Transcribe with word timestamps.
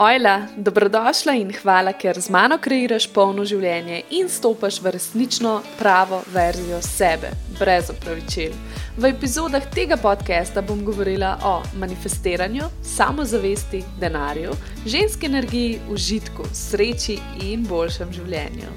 Ojla, 0.00 0.46
dobrodošla 0.56 1.32
in 1.34 1.48
hvala, 1.50 1.90
ker 1.92 2.20
z 2.22 2.30
mano 2.30 2.54
kreiraš 2.62 3.08
polno 3.10 3.42
življenje 3.42 3.96
in 4.14 4.28
stopaš 4.30 4.76
v 4.78 4.92
resnično 4.94 5.56
pravo 5.74 6.20
verzijo 6.30 6.78
sebe, 6.86 7.32
brez 7.58 7.90
opravičil. 7.90 8.54
V 8.94 9.10
epizodah 9.10 9.66
tega 9.74 9.98
podcasta 9.98 10.62
bom 10.62 10.84
govorila 10.86 11.32
o 11.42 11.56
manifestiranju, 11.82 12.68
samozavesti, 12.86 13.80
denarju, 13.98 14.54
ženski 14.86 15.26
energiji, 15.26 15.80
užitku, 15.90 16.46
sreči 16.54 17.18
in 17.50 17.66
boljšem 17.66 18.14
življenju. 18.20 18.70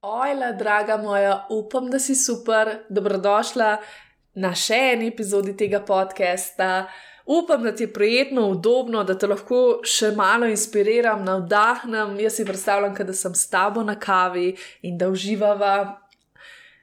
Ojla, 0.00 0.54
draga 0.56 0.96
moja, 0.96 1.42
upam, 1.52 1.92
da 1.92 2.00
si 2.00 2.16
super, 2.16 2.78
dobrodošla 2.88 3.74
na 4.40 4.56
še 4.56 4.80
eni 4.94 5.12
epizodi 5.12 5.52
tega 5.60 5.84
podcasta. 5.84 6.86
Upam, 7.26 7.62
da 7.62 7.74
ti 7.74 7.82
je 7.82 7.92
prijetno, 7.92 8.48
udobno, 8.48 9.04
da 9.04 9.18
te 9.18 9.26
lahko 9.26 9.80
še 9.84 10.12
malo 10.16 10.46
inspiriram, 10.46 11.24
navdahnem. 11.24 12.18
Jaz 12.20 12.40
si 12.40 12.44
predstavljam, 12.44 12.94
da 12.94 13.12
sem 13.12 13.34
s 13.34 13.48
tabo 13.50 13.82
na 13.82 13.98
kavi 14.00 14.54
in 14.82 14.98
da 14.98 15.08
uživava 15.08 16.00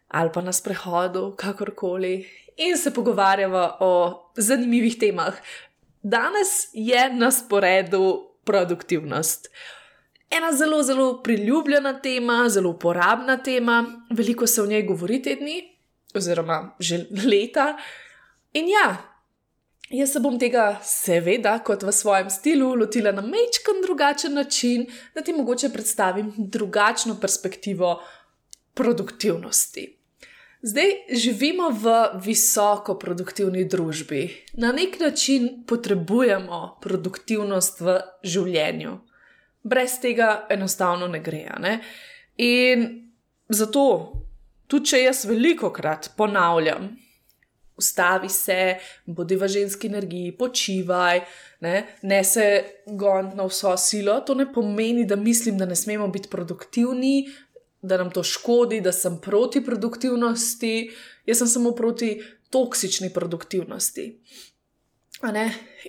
ali 0.08 0.30
pa 0.34 0.42
na 0.42 0.54
sprehodu, 0.54 1.34
kakorkoli, 1.36 2.28
in 2.58 2.78
se 2.78 2.94
pogovarjava 2.94 3.78
o 3.80 3.92
zanimivih 4.36 4.96
temah. 5.00 5.34
Danes 6.02 6.70
je 6.74 7.10
na 7.14 7.32
sporedu 7.32 8.30
produktivnost. 8.44 9.50
Ena 10.30 10.52
zelo, 10.52 10.84
zelo 10.84 11.24
priljubljena 11.24 12.00
tema, 12.02 12.50
zelo 12.50 12.70
uporabna 12.70 13.38
tema, 13.38 13.86
veliko 14.10 14.48
se 14.48 14.62
o 14.62 14.66
njej 14.66 14.84
govori 14.84 15.22
te 15.22 15.36
dni, 15.36 15.62
oziroma 16.16 16.76
že 16.80 17.06
leta. 17.26 17.78
In 18.54 18.70
ja, 18.70 18.98
Jaz 19.90 20.12
se 20.12 20.20
bom 20.20 20.36
tega, 20.36 20.82
seveda, 20.84 21.54
kot 21.64 21.86
v 21.88 21.94
svojem 21.96 22.28
stilu, 22.30 22.74
lotila 22.76 23.14
na 23.16 23.22
mečken 23.24 23.80
drugačen 23.86 24.34
način, 24.36 24.84
da 25.16 25.22
ti 25.24 25.34
mogoče 25.34 25.70
predstavim 25.70 26.34
drugačno 26.38 27.16
perspektivo 27.22 28.02
produktivnosti. 28.74 29.86
Zdaj 30.62 30.92
živimo 31.14 31.70
v 31.70 31.96
visoko 32.26 32.98
produktivni 33.00 33.64
družbi. 33.66 34.22
Na 34.54 34.72
nek 34.72 35.00
način 35.00 35.64
potrebujemo 35.68 36.80
produktivnost 36.82 37.82
v 37.82 38.00
življenju. 38.24 38.98
Brez 39.64 40.00
tega 40.04 40.48
enostavno 40.50 41.08
ne 41.08 41.24
gre. 41.24 41.46
Ne? 41.64 41.80
In 42.44 42.88
zato, 43.50 43.88
tudi 44.68 44.92
če 44.92 45.06
jaz 45.06 45.24
veliko 45.30 45.72
krat 45.72 46.12
ponavljam, 46.18 46.90
ustavi 47.78 48.30
se, 48.30 48.76
bodi 49.06 49.36
v 49.36 49.48
ženski 49.48 49.88
energiji, 49.88 50.38
počivaj, 50.38 51.22
ne, 51.60 51.84
ne 52.02 52.24
se 52.24 52.64
gonj 52.86 53.36
na 53.36 53.46
vso 53.46 53.78
silo. 53.78 54.20
To 54.22 54.36
ne 54.36 54.48
pomeni, 54.54 55.06
da 55.06 55.16
mislim, 55.16 55.58
da 55.58 55.66
ne 55.66 55.76
smemo 55.76 56.08
biti 56.08 56.30
produktivni, 56.30 57.28
da 57.82 57.98
nam 57.98 58.12
to 58.12 58.24
škodi, 58.24 58.82
da 58.82 58.92
sem 58.92 59.20
proti 59.22 59.64
produktivnosti, 59.66 60.92
jaz 61.26 61.38
sem 61.38 61.48
samo 61.48 61.72
proti 61.76 62.22
toksični 62.50 63.14
produktivnosti. 63.14 64.22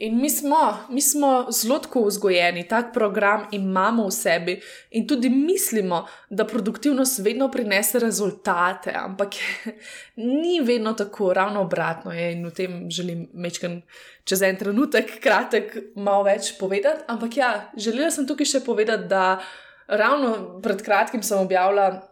In 0.01 0.21
mi 0.21 0.31
smo, 0.31 0.79
mi 0.89 1.01
smo 1.01 1.47
zelo 1.51 1.79
tako 1.79 2.07
vzgojeni, 2.07 2.69
tak 2.69 2.95
program 2.95 3.45
imamo 3.53 4.07
v 4.07 4.11
sebi 4.11 4.61
in 4.91 5.07
tudi 5.09 5.29
mislimo, 5.29 6.07
da 6.31 6.47
produktivnost 6.47 7.19
vedno 7.19 7.51
prinese 7.51 7.99
rezultate, 7.99 8.93
ampak 8.95 9.35
ni 10.43 10.61
vedno 10.61 10.93
tako, 10.93 11.33
ravno 11.33 11.61
obratno 11.61 12.13
je 12.13 12.33
in 12.33 12.47
o 12.47 12.51
tem 12.51 12.91
želim 12.91 13.29
mečken 13.35 13.83
čez 14.25 14.43
en 14.43 14.57
trenutek, 14.57 15.19
kratek, 15.21 15.77
malo 15.97 16.25
več 16.25 16.55
povedati. 16.59 17.05
Ampak 17.09 17.37
ja, 17.37 17.51
želela 17.77 18.11
sem 18.11 18.27
tukaj 18.27 18.49
še 18.49 18.65
povedati, 18.65 19.11
da 19.13 19.43
ravno 19.89 20.61
pred 20.65 20.81
kratkim 20.85 21.23
sem 21.23 21.39
objavila 21.39 22.09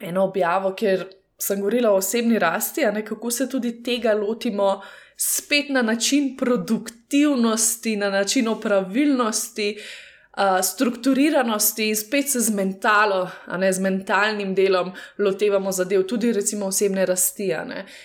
eno 0.00 0.24
objavo, 0.28 0.74
kjer 0.76 1.06
sem 1.40 1.60
govorila 1.60 1.90
o 1.90 1.96
osebni 1.96 2.38
rasti, 2.38 2.84
a 2.84 2.90
ne 2.90 3.04
kako 3.04 3.30
se 3.30 3.48
tudi 3.48 3.82
tega 3.82 4.14
lotimo 4.14 4.82
spet 5.16 5.68
na 5.68 5.82
način 5.82 6.36
produktivnosti, 6.36 7.96
na 7.96 8.10
način 8.10 8.48
opravilnosti, 8.48 9.76
uh, 9.76 10.42
strukturiranosti 10.62 11.88
in 11.88 11.96
spet 11.96 12.30
se 12.30 12.40
z 12.40 12.54
mentalo, 12.54 13.30
a 13.46 13.56
ne 13.56 13.72
z 13.72 13.80
mentalnim 13.80 14.54
delom, 14.54 14.92
lotevamo 15.18 15.72
zadev, 15.72 16.02
tudi 16.02 16.32
recimo 16.32 16.66
osebne 16.66 17.06
rasti. 17.06 17.52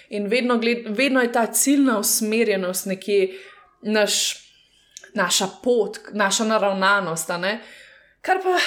In 0.09 0.27
vedno, 0.27 0.57
gled, 0.57 0.77
vedno 0.89 1.21
je 1.21 1.31
ta 1.31 1.45
ciljna 1.45 1.99
usmerjenost 1.99 2.85
nekje 2.85 3.29
naš, 3.81 4.37
naša 5.13 5.47
pot, 5.63 5.97
naša 6.13 6.43
naravnanost. 6.43 7.29
Kar 8.25 8.39
pa 8.43 8.57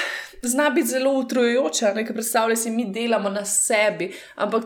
zna 0.42 0.70
biti 0.70 0.88
zelo 0.88 1.12
utrujajoče, 1.18 1.94
ker 2.06 2.14
predstavljaj 2.14 2.56
si, 2.56 2.70
mi 2.70 2.84
delamo 2.92 3.30
na 3.30 3.44
sebi, 3.44 4.12
ampak 4.34 4.64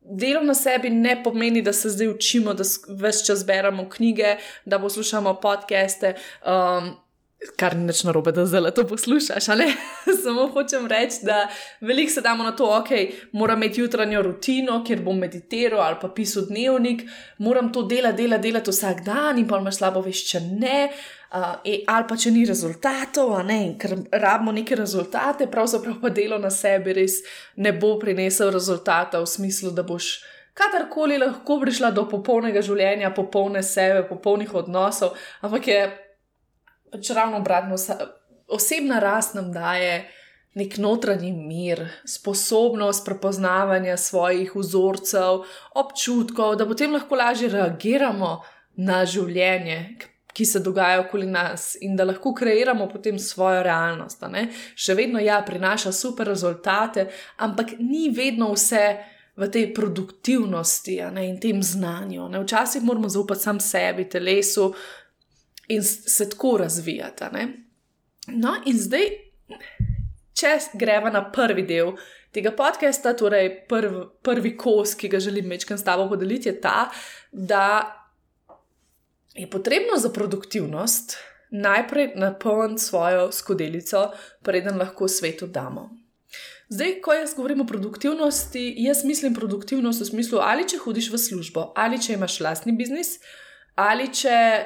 delo 0.00 0.42
na 0.42 0.54
sebi 0.54 0.90
ne 0.90 1.22
pomeni, 1.22 1.62
da 1.62 1.72
se 1.72 1.92
zdaj 1.94 2.08
učimo, 2.16 2.54
da 2.54 2.66
več 3.00 3.22
čas 3.26 3.46
beremo 3.46 3.88
knjige, 3.88 4.36
da 4.64 4.78
poslušamo 4.78 5.38
podcaste. 5.40 6.16
Um, 6.42 6.96
Kar 7.60 7.74
ni 7.76 7.84
več 7.90 8.00
narobe, 8.06 8.32
da 8.32 8.46
zdaj 8.48 8.70
to 8.72 8.86
poslušaš, 8.88 9.48
ali 9.52 9.66
samo 10.24 10.46
hočem 10.54 10.86
reči, 10.88 11.26
da 11.28 11.42
veliko 11.84 12.12
se 12.12 12.22
damo 12.24 12.44
na 12.44 12.54
to, 12.56 12.70
ok, 12.78 12.90
moram 13.36 13.62
imeti 13.62 13.82
jutranjo 13.82 14.22
rutino, 14.24 14.78
kjer 14.86 15.02
bom 15.04 15.18
meditiral 15.20 15.82
ali 15.84 15.98
pa 16.00 16.08
pisal 16.08 16.46
dnevnik, 16.48 17.04
moram 17.44 17.68
to 17.72 17.82
delati, 17.82 18.22
delati, 18.22 18.48
delati 18.48 18.72
vsak 18.72 19.04
dan 19.04 19.38
in 19.38 19.48
pa 19.48 19.60
imaš 19.60 19.82
slabo 19.82 20.00
veš, 20.06 20.24
če 20.30 20.40
ne. 20.46 20.78
Uh, 21.34 21.40
uh, 21.40 21.80
ali 21.90 22.06
pa 22.06 22.14
če 22.14 22.30
ni 22.30 22.44
rezultatov, 22.46 23.32
ne, 23.42 23.74
ker 23.74 23.96
rabimo 24.12 24.52
neke 24.54 24.76
rezultate, 24.78 25.48
pravzaprav 25.50 25.96
pa 25.98 26.12
delo 26.14 26.38
na 26.38 26.50
sebi 26.54 26.94
res 26.94 27.16
ne 27.56 27.72
bo 27.74 27.96
prinesel 27.98 28.52
rezultata 28.54 29.18
v 29.18 29.26
smislu, 29.26 29.72
da 29.74 29.82
boš 29.82 30.12
kadarkoli 30.54 31.18
lahko 31.18 31.58
prišla 31.64 31.90
do 31.90 32.06
popolnega 32.06 32.62
življenja, 32.62 33.10
popolne 33.16 33.64
sebe, 33.66 34.04
popolnih 34.06 34.54
odnosov, 34.62 35.18
ampak 35.42 35.68
je 35.72 35.80
pač 36.94 37.10
ravno 37.10 37.42
obratno, 37.42 37.80
osebna 38.46 39.02
rast 39.02 39.34
nam 39.34 39.50
daje. 39.54 40.04
Nek 40.54 40.76
notranji 40.78 41.32
mir, 41.34 41.80
sposobnost 42.06 43.02
prepoznavanja 43.02 43.96
svojih 43.98 44.52
vzorcev, 44.54 45.40
občutkov, 45.74 46.54
da 46.60 46.62
potem 46.70 46.94
lahko 46.94 47.18
lažje 47.18 47.48
reagiramo 47.50 48.36
na 48.78 49.00
življenje, 49.02 49.80
ki 50.34 50.44
se 50.44 50.60
dogaja 50.60 51.00
okoli 51.00 51.26
nas 51.26 51.76
in 51.80 51.96
da 51.96 52.04
lahko 52.04 52.34
kreiramo 52.34 52.88
potem 52.90 53.18
svojo 53.18 53.62
realnost. 53.62 54.24
Še 54.74 54.96
vedno 54.98 55.22
ja, 55.22 55.38
prinaša 55.46 55.92
super 55.92 56.26
rezultate, 56.26 57.06
ampak 57.36 57.76
ni 57.78 58.08
vedno 58.10 58.50
vse 58.54 58.86
v 59.36 59.48
tej 59.50 59.70
produktivnosti 59.74 60.98
ne, 61.14 61.28
in 61.28 61.38
tem 61.42 61.62
znanju. 61.62 62.28
Ne. 62.28 62.42
Včasih 62.42 62.82
moramo 62.82 63.08
zaupati 63.08 63.46
sam 63.46 63.60
sebi, 63.60 64.08
telesu 64.10 64.72
in 65.68 65.82
se 65.82 66.28
tako 66.30 66.56
razvijati. 66.62 67.30
Ne. 67.32 67.46
No, 68.34 68.56
in 68.66 68.78
zdaj, 68.78 69.10
če 70.34 70.58
greva 70.78 71.10
na 71.14 71.24
prvi 71.30 71.66
del. 71.66 71.94
Tega 72.34 72.50
podcasta, 72.50 73.12
torej 73.14 73.50
prv, 73.70 74.00
prvi 74.26 74.56
kos, 74.58 74.96
ki 74.98 75.10
ga 75.12 75.20
želim 75.22 75.50
večkrat 75.54 75.78
s 75.78 75.86
tabo 75.86 76.08
podeliti, 76.10 76.48
je 76.50 76.60
ta, 76.60 76.88
da 77.30 77.66
je 79.34 79.50
potrebno 79.50 79.98
za 79.98 80.08
produktivnost 80.08 81.16
najprej 81.50 82.12
napolniti 82.14 82.82
svojo 82.82 83.32
skodelico, 83.32 84.10
preden 84.42 84.78
lahko 84.78 85.08
svetu 85.08 85.46
damo. 85.46 85.90
Zdaj, 86.68 87.00
ko 87.00 87.12
jaz 87.12 87.34
govorim 87.36 87.60
o 87.60 87.66
produktivnosti, 87.66 88.74
jaz 88.76 89.04
mislim 89.04 89.34
produktivnost 89.34 90.00
v 90.00 90.04
smislu, 90.04 90.38
ali 90.42 90.64
če 90.68 90.80
hodiš 90.82 91.10
v 91.12 91.18
službo, 91.18 91.72
ali 91.76 92.00
če 92.02 92.16
imaš 92.16 92.40
lastni 92.40 92.72
biznis, 92.72 93.18
ali 93.76 94.08
če 94.08 94.64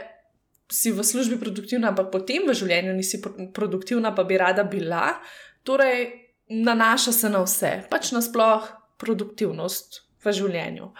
si 0.72 0.92
v 0.92 1.04
službi 1.04 1.40
produktivna, 1.40 1.90
ampak 1.90 2.12
potem 2.12 2.46
v 2.46 2.54
življenju 2.54 2.94
nisi 2.96 3.20
produktivna, 3.54 4.14
pa 4.14 4.24
bi 4.24 4.38
rada 4.38 4.64
bila. 4.64 5.18
Torej, 5.64 6.08
nanaša 6.48 7.12
se 7.12 7.28
na 7.32 7.42
vse, 7.44 7.72
pač 7.90 8.12
nasploh 8.16 8.68
produktivnost 9.00 10.02
v 10.24 10.32
življenju 10.32 10.92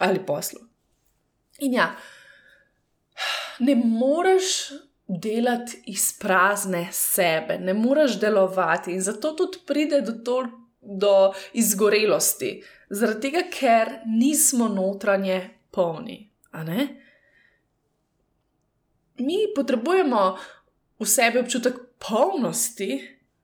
ali 0.00 0.22
poslu. 0.24 0.62
In 1.60 1.74
ja, 1.76 1.90
ne 3.60 3.74
moreš 3.74 4.70
delati 5.06 5.82
iz 5.86 6.18
prazne 6.18 6.88
sebe, 6.92 7.58
ne 7.58 7.74
moreš 7.74 8.20
delovati 8.20 8.92
in 8.92 9.00
zato 9.00 9.32
tudi 9.32 9.58
pride 9.66 10.00
do, 10.00 10.12
to, 10.12 10.46
do 10.80 11.32
izgorelosti, 11.52 12.62
zaradi 12.90 13.20
tega, 13.20 13.42
ker 13.50 13.98
nismo 14.06 14.68
notranje 14.68 15.40
polni. 15.70 16.30
Mi 19.18 19.38
potrebujemo 19.56 20.36
v 21.00 21.06
sebi 21.06 21.38
občutek 21.38 21.74
polnosti, 22.08 23.00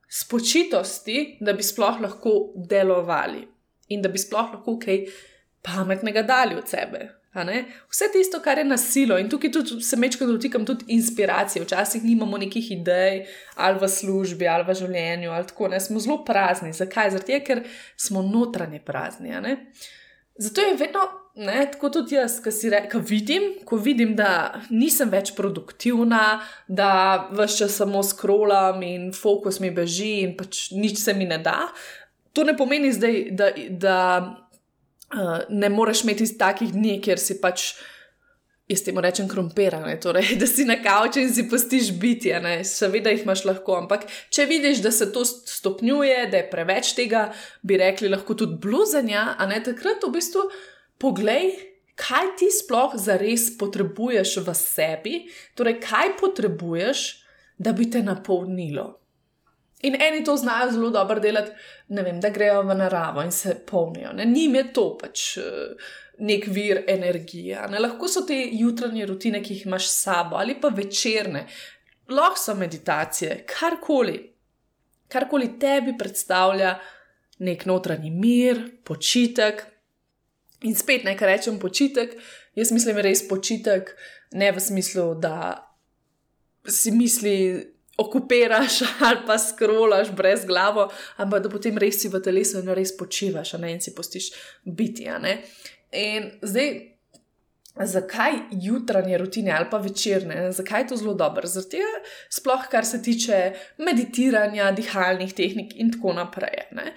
spočitosti, 0.08 1.38
da 1.40 1.52
bi 1.52 1.62
sploh 1.62 2.00
lahko 2.00 2.52
delovali 2.56 3.42
in 3.88 4.02
da 4.02 4.08
bi 4.08 4.18
sploh 4.18 4.54
lahko 4.54 4.78
kaj 4.78 5.02
pametnega 5.66 6.22
dali 6.22 6.54
od 6.54 6.68
sebe. 6.68 7.08
Vse 7.90 8.08
tisto, 8.12 8.40
kar 8.40 8.58
je 8.58 8.64
nasilo, 8.64 9.18
in 9.18 9.28
tukaj 9.30 9.52
tudi 9.52 9.80
se 9.84 9.96
mečko 9.96 10.26
dotikam 10.26 10.64
tudi 10.66 10.84
inspiracije. 10.88 11.64
Včasih 11.64 12.04
nimamo 12.04 12.38
nekih 12.38 12.70
idej, 12.70 13.26
ali 13.54 13.78
v 13.80 13.88
službi, 13.88 14.48
ali 14.48 14.64
v 14.64 14.74
življenju, 14.74 15.30
ali 15.30 15.46
tako 15.46 15.68
ne, 15.68 15.80
smo 15.80 16.00
zelo 16.00 16.22
prazni. 16.24 16.72
Zakaj? 16.72 17.10
Zato, 17.18 17.40
ker 17.46 17.62
smo 17.96 18.22
notranje 18.22 18.80
prazni. 18.84 19.34
Zato 20.38 20.60
je 20.60 20.76
vedno, 20.76 21.00
ne, 21.34 21.66
tako 21.72 21.90
tudi 21.90 22.14
jaz, 22.14 22.38
ki 22.44 22.52
si 22.52 22.70
rekel, 22.72 23.00
vidim, 23.04 23.42
ko 23.64 23.76
vidim, 23.76 24.14
da 24.16 24.60
nisem 24.70 25.10
več 25.12 25.34
produktivna, 25.36 26.40
da 26.68 26.90
vse 27.32 27.64
čas 27.64 27.76
samo 27.80 28.02
skrolam 28.04 28.82
in 28.84 29.12
fokus 29.16 29.60
mi 29.60 29.70
beži 29.70 30.20
in 30.24 30.36
pač 30.36 30.70
nič 30.76 31.00
se 31.00 31.14
mi 31.14 31.28
ne 31.28 31.38
da. 31.38 31.68
To 32.36 32.44
ne 32.44 32.56
pomeni 32.56 32.92
zdaj, 32.92 33.22
da. 33.32 33.52
da 33.70 33.96
uh, 35.14 35.44
ne 35.48 35.68
moreš 35.68 36.04
imeti 36.04 36.26
takih 36.38 36.72
dni, 36.72 36.98
kjer 37.04 37.20
si 37.20 37.38
pač, 37.40 37.66
jaz 38.70 38.82
temu 38.82 39.02
rečem, 39.04 39.28
krompiran, 39.30 39.86
torej, 40.02 40.34
da 40.40 40.48
si 40.50 40.66
na 40.68 40.78
kavču 40.82 41.22
in 41.22 41.32
si 41.34 41.46
postiš 41.50 41.92
biti, 42.00 42.34
seveda 42.66 43.12
jih 43.14 43.22
imaš 43.26 43.44
lahko. 43.46 43.78
Ampak 43.82 44.08
če 44.34 44.48
vidiš, 44.50 44.82
da 44.84 44.92
se 44.94 45.10
to 45.12 45.24
stopnjuje, 45.24 46.26
da 46.32 46.42
je 46.42 46.50
preveč 46.50 46.94
tega, 46.98 47.28
bi 47.62 47.78
rekli, 47.80 48.10
lahko 48.12 48.34
tudi 48.34 48.58
bluzanja, 48.62 49.34
a 49.38 49.46
ne 49.46 49.62
takrat 49.62 50.04
v 50.04 50.12
bistvu 50.18 50.48
poglej. 51.02 51.54
Kaj 51.96 52.34
ti 52.36 52.50
sploh 52.52 52.92
zares 53.00 53.46
potrebuješ 53.56 54.34
v 54.44 54.52
sebi, 54.52 55.14
torej 55.56 55.78
kaj 55.80 56.12
potrebuješ, 56.20 57.06
da 57.56 57.72
bi 57.72 57.88
te 57.88 58.02
napolnilo? 58.04 59.05
In 59.82 59.96
eni 60.00 60.24
to 60.24 60.36
znajo 60.36 60.70
zelo 60.72 60.90
dobro 60.90 61.20
delati, 61.20 61.50
vem, 61.88 62.20
da 62.20 62.30
grejo 62.30 62.62
v 62.62 62.74
naravo 62.74 63.22
in 63.22 63.32
se 63.32 63.58
polnijo. 63.66 64.12
Ne? 64.12 64.24
Njim 64.24 64.54
je 64.54 64.72
to 64.72 64.86
pač 64.98 65.36
eh, 65.36 65.90
nek 66.18 66.46
vir 66.48 66.84
energije. 66.88 67.66
Ne? 67.70 67.80
Lahko 67.84 68.08
so 68.08 68.24
te 68.26 68.38
jutranje 68.52 69.06
rutine, 69.06 69.42
ki 69.44 69.54
jih 69.54 69.66
imaš 69.66 69.90
s 69.90 70.00
sabo, 70.06 70.40
ali 70.40 70.56
pa 70.60 70.68
večerne, 70.72 71.46
lahko 72.08 72.40
so 72.40 72.54
meditacije, 72.54 73.42
karkoli, 73.52 74.16
karkoli 75.12 75.52
tebi 75.60 75.96
predstavlja 75.98 76.78
nek 77.38 77.66
notranji 77.68 78.10
mir, 78.10 78.62
počitek. 78.84 79.60
In 80.64 80.74
spet 80.74 81.04
nekaj 81.04 81.28
rečem 81.28 81.60
počitek, 81.60 82.16
jaz 82.56 82.72
mislim 82.72 83.04
res 83.04 83.26
počitek, 83.28 83.92
ne 84.32 84.52
v 84.56 84.60
smislu, 84.60 85.10
da 85.20 85.36
si 86.64 86.90
misli 86.90 87.36
okupiraš 87.98 88.80
ali 89.06 89.18
pa 89.26 89.38
skrolaš 89.38 90.10
brez 90.10 90.44
glave, 90.44 90.88
ampak 91.16 91.42
da 91.42 91.48
potem 91.48 91.78
res 91.78 92.00
si 92.02 92.08
v 92.08 92.20
telesu 92.22 92.60
in 92.60 92.74
res 92.74 92.96
počivaš, 92.96 93.56
ne 93.60 93.72
in 93.72 93.80
si 93.80 93.94
postiš 93.94 94.30
biti. 94.64 95.08
In 95.92 96.30
zdaj, 96.42 96.96
zakaj 97.76 98.32
jutranje 98.50 99.18
rutine 99.18 99.52
ali 99.52 99.66
pa 99.70 99.78
večerne, 99.78 100.52
zakaj 100.52 100.82
je 100.82 100.88
to 100.88 100.96
zelo 100.96 101.14
dobro? 101.14 101.46
Zato 101.46 101.76
je 101.76 101.84
sploh, 102.30 102.68
kar 102.70 102.86
se 102.86 103.02
tiče 103.02 103.52
meditiranja, 103.78 104.72
dihalnih 104.72 105.34
tehnik 105.34 105.76
in 105.76 105.92
tako 105.92 106.12
naprej. 106.12 106.66
Ne? 106.72 106.94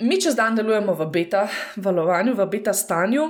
Mi 0.00 0.20
čez 0.20 0.34
dan 0.34 0.56
delujemo 0.56 0.94
v 0.94 1.06
beta 1.06 1.48
valovanju, 1.76 2.34
v 2.34 2.46
beta 2.46 2.72
stanju, 2.74 3.28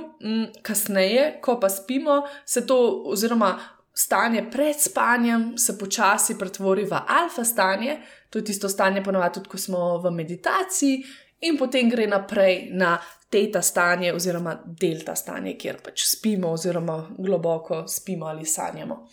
kasneje, 0.61 1.37
ko 1.41 1.59
pa 1.59 1.69
spimo, 1.69 2.23
se 2.45 2.65
to, 2.67 3.03
oziroma 3.05 3.59
stanje 3.93 4.45
pred 4.51 4.75
spanjem 4.79 5.57
se 5.57 5.77
počasi 5.77 6.37
pretvori 6.37 6.85
v 6.85 6.99
alfa 7.07 7.43
stanje, 7.43 7.97
to 8.29 8.39
je 8.39 8.45
tisto 8.45 8.69
stanje, 8.69 9.03
ponovadi 9.03 9.33
tudi, 9.33 9.49
ko 9.49 9.57
smo 9.57 9.97
v 9.97 10.11
meditaciji, 10.11 11.03
in 11.41 11.57
potem 11.57 11.89
gre 11.89 12.07
naprej 12.07 12.69
na 12.71 12.97
teta 13.29 13.61
stanje, 13.61 14.13
oziroma 14.13 14.57
delta 14.65 15.15
stanje, 15.15 15.55
kjer 15.57 15.81
pač 15.83 16.05
spimo, 16.09 16.51
oziroma 16.51 17.01
globoko 17.17 17.87
spimo 17.87 18.25
ali 18.25 18.45
sanjamo. 18.45 19.07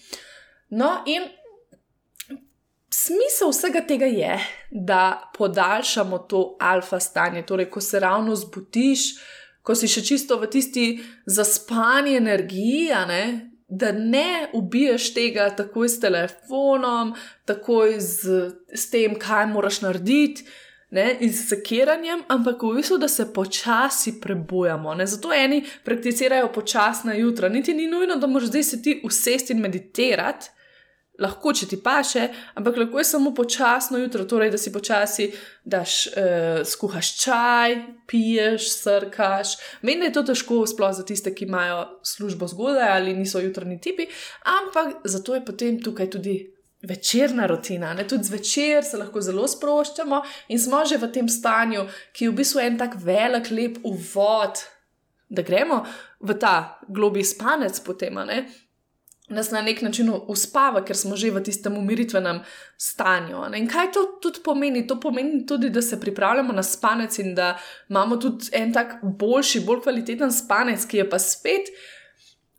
No, 0.71 0.91
in 1.07 1.29
smisel 2.91 3.53
vsega 3.53 3.85
tega 3.87 4.07
je, 4.07 4.39
da 4.71 5.31
podaljšamo 5.39 6.19
to 6.19 6.57
alfa 6.61 7.01
stanje, 7.01 7.43
torej, 7.47 7.71
ko 7.71 7.81
se 7.81 8.01
ravno 8.01 8.37
zbudiš. 8.37 9.11
Ko 9.67 9.75
si 9.75 9.89
še 9.91 9.99
čisto 10.07 10.37
v 10.39 10.47
tisti 10.47 10.83
zaspani 11.27 12.13
energiji, 12.15 12.93
ne, 13.09 13.23
da 13.69 13.93
ne 13.93 14.49
ubiješ 14.53 15.15
tega 15.15 15.51
takoj 15.57 15.89
s 15.89 16.01
telefonom, 16.01 17.15
takoj 17.45 18.01
z, 18.01 18.51
z 18.75 18.91
tem, 18.91 19.19
kaj 19.19 19.47
moraš 19.47 19.81
narediti. 19.81 20.47
Ne, 20.91 21.17
in 21.21 21.33
s 21.35 21.49
sekiranjem, 21.51 22.21
ampak 22.31 22.63
v 22.63 22.77
bistvu, 22.77 22.97
da 23.03 23.09
se 23.11 23.25
počasi 23.35 24.21
prebujamo. 24.21 24.95
Ne. 24.95 25.07
Zato 25.07 25.33
eni 25.35 25.65
prakticirajo 25.85 26.53
počasna 26.55 27.15
jutra. 27.15 27.49
Niti 27.49 27.75
ni 27.75 27.89
nujno, 27.91 28.17
da 28.17 28.27
moraš 28.27 28.49
zdaj 28.49 28.63
se 28.63 28.83
ti 28.83 29.01
usesti 29.05 29.53
in 29.53 29.61
meditirati, 29.61 30.49
lahko, 31.23 31.53
če 31.57 31.69
ti 31.71 31.79
paše, 31.83 32.29
ampak 32.59 32.77
lahko 32.81 33.01
je 33.01 33.07
samo 33.09 33.33
počasno 33.35 33.99
jutro, 33.99 34.25
torej 34.29 34.51
da 34.53 34.59
si 34.61 34.73
počasi 34.73 35.29
daš, 35.65 35.99
uh, 36.13 36.65
skuhaš 36.67 37.13
čaj, 37.23 37.77
piješ, 38.11 38.69
srkaš. 38.75 39.57
Meni 39.87 40.09
je 40.09 40.17
to 40.17 40.27
težko, 40.33 40.65
sploh 40.69 40.93
za 40.97 41.07
tiste, 41.07 41.33
ki 41.35 41.49
imajo 41.49 41.87
službo 42.05 42.49
zgodaj 42.53 42.93
ali 42.99 43.17
niso 43.17 43.41
jutrni 43.41 43.81
tipi, 43.81 44.09
ampak 44.59 45.01
zato 45.05 45.35
je 45.35 45.45
potem 45.45 45.81
tukaj 45.83 46.11
tudi. 46.11 46.37
Večerna 46.87 47.47
rutina, 47.49 47.95
ne? 47.97 48.05
tudi 48.07 48.29
zvečer 48.29 48.85
se 48.85 48.99
lahko 49.01 49.19
zelo 49.25 49.47
sproščamo 49.49 50.19
in 50.53 50.61
smo 50.61 50.83
že 50.87 50.99
v 51.01 51.09
tem 51.11 51.29
stanju, 51.29 51.87
ki 52.13 52.27
je 52.27 52.31
v 52.31 52.37
bistvu 52.37 52.61
en 52.63 52.77
tak 52.79 52.99
velik, 53.03 53.49
lep 53.51 53.79
uvod, 53.83 54.61
da 55.29 55.43
gremo 55.43 55.81
v 56.21 56.37
ta 56.39 56.79
globi 56.87 57.25
spanec, 57.25 57.81
potem, 57.81 58.21
nas 59.29 59.51
na 59.51 59.61
nek 59.63 59.83
način 59.83 60.11
uspava, 60.29 60.85
ker 60.85 60.97
smo 60.97 61.17
že 61.17 61.31
v 61.31 61.43
tistem 61.43 61.77
umiritvenem 61.79 62.41
stanju. 62.79 63.43
Ne? 63.51 63.59
In 63.59 63.69
kaj 63.69 63.91
to 63.93 64.05
tudi 64.23 64.43
pomeni? 64.45 64.87
To 64.87 65.01
pomeni 65.01 65.47
tudi, 65.47 65.71
da 65.71 65.83
se 65.83 66.01
pripravljamo 66.01 66.53
na 66.53 66.63
spanec 66.63 67.19
in 67.19 67.35
da 67.35 67.57
imamo 67.89 68.17
tudi 68.17 68.51
en 68.53 68.73
tak 68.73 68.99
boljši, 69.03 69.65
bolj 69.67 69.83
kvaliteten 69.83 70.33
spanec, 70.33 70.87
ki 70.87 71.03
je 71.03 71.11
pa 71.11 71.19
spet 71.19 71.73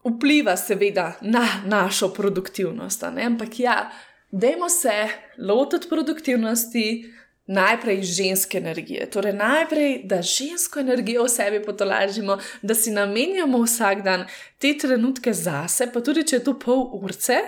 vpliva, 0.08 0.58
seveda, 0.58 1.14
na 1.22 1.46
našo 1.66 2.10
produktivnost. 2.14 3.04
Ampak 3.04 3.60
ja, 3.60 3.90
dajmo 4.32 4.70
se 4.70 5.08
lotiti 5.38 5.90
produktivnosti 5.90 7.14
najprej 7.48 8.04
ženske 8.04 8.58
energije. 8.58 9.10
Torej, 9.10 9.34
najprej, 9.34 10.02
da 10.04 10.22
žensko 10.22 10.80
energijo 10.80 11.24
v 11.24 11.30
sebi 11.30 11.62
potolažimo, 11.66 12.38
da 12.62 12.76
si 12.76 12.92
namenjamo 12.92 13.62
vsak 13.64 14.04
dan 14.04 14.26
te 14.60 14.74
trenutke 14.78 15.34
zase, 15.34 15.90
pa 15.94 16.02
tudi 16.02 16.26
če 16.28 16.36
je 16.36 16.44
to 16.44 16.58
pol 16.60 16.90
urce. 17.02 17.40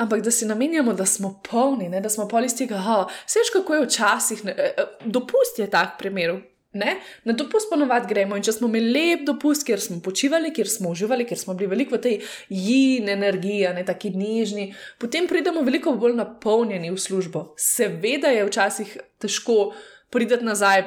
Ampak 0.00 0.22
da 0.22 0.30
si 0.30 0.46
namenjamo, 0.46 0.92
da 0.94 1.04
smo 1.06 1.40
polni, 1.50 1.88
ne? 1.88 2.00
da 2.00 2.08
smo 2.08 2.28
polni 2.28 2.46
iz 2.46 2.54
tega, 2.56 2.78
da 2.78 3.08
se 3.26 3.40
veš, 3.40 3.50
kako 3.52 3.74
je 3.74 3.86
včasih, 3.86 4.42
e, 4.46 4.54
e, 4.56 4.84
dopust 5.04 5.58
je 5.58 5.66
tak 5.70 5.98
primer, 5.98 6.38
Ne? 6.72 7.00
Na 7.24 7.34
dopust 7.34 7.66
ponovadi 7.66 8.06
gremo 8.12 8.36
in 8.38 8.44
če 8.46 8.52
smo 8.54 8.68
imeli 8.70 8.92
lep 8.94 9.24
dopust, 9.26 9.64
kjer 9.66 9.80
smo 9.82 9.96
počivali, 10.04 10.52
kjer 10.54 10.68
smo 10.70 10.92
uživali, 10.94 11.26
kjer 11.26 11.38
smo 11.40 11.56
bili 11.58 11.70
veliko 11.72 11.96
v 11.96 12.02
tej 12.04 12.18
jin 12.46 13.08
energiji, 13.10 13.64
ne 13.74 13.82
taki 13.86 14.12
nežni, 14.14 14.68
potem 15.02 15.26
pridemo 15.26 15.64
veliko 15.66 15.96
bolj 15.98 16.14
napolnjeni 16.20 16.92
v 16.94 17.00
službo. 17.02 17.48
Seveda 17.58 18.30
je 18.30 18.46
včasih 18.46 18.92
težko 19.18 19.72
priti 20.14 20.38
nazaj. 20.46 20.86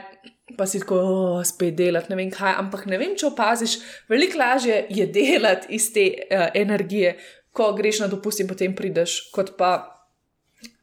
Pa 0.57 0.67
si 0.67 0.79
tako, 0.79 0.97
oh, 0.99 1.43
spet 1.47 1.75
delati, 1.75 2.11
ne 2.11 2.17
vem 2.19 2.31
kaj, 2.31 2.51
ampak 2.59 2.83
ne 2.91 2.99
vem, 2.99 3.13
če 3.17 3.29
opaziš, 3.29 3.77
veliko 4.11 4.37
lažje 4.37 4.83
je 4.91 5.07
delati 5.17 5.71
iz 5.75 5.87
te 5.95 6.03
uh, 6.11 6.49
energije, 6.55 7.15
ko 7.55 7.71
greš 7.75 8.03
na 8.03 8.09
dopust 8.11 8.43
in 8.43 8.47
potem 8.47 8.75
prideš, 8.75 9.31
kot 9.33 9.55
pa 9.57 9.71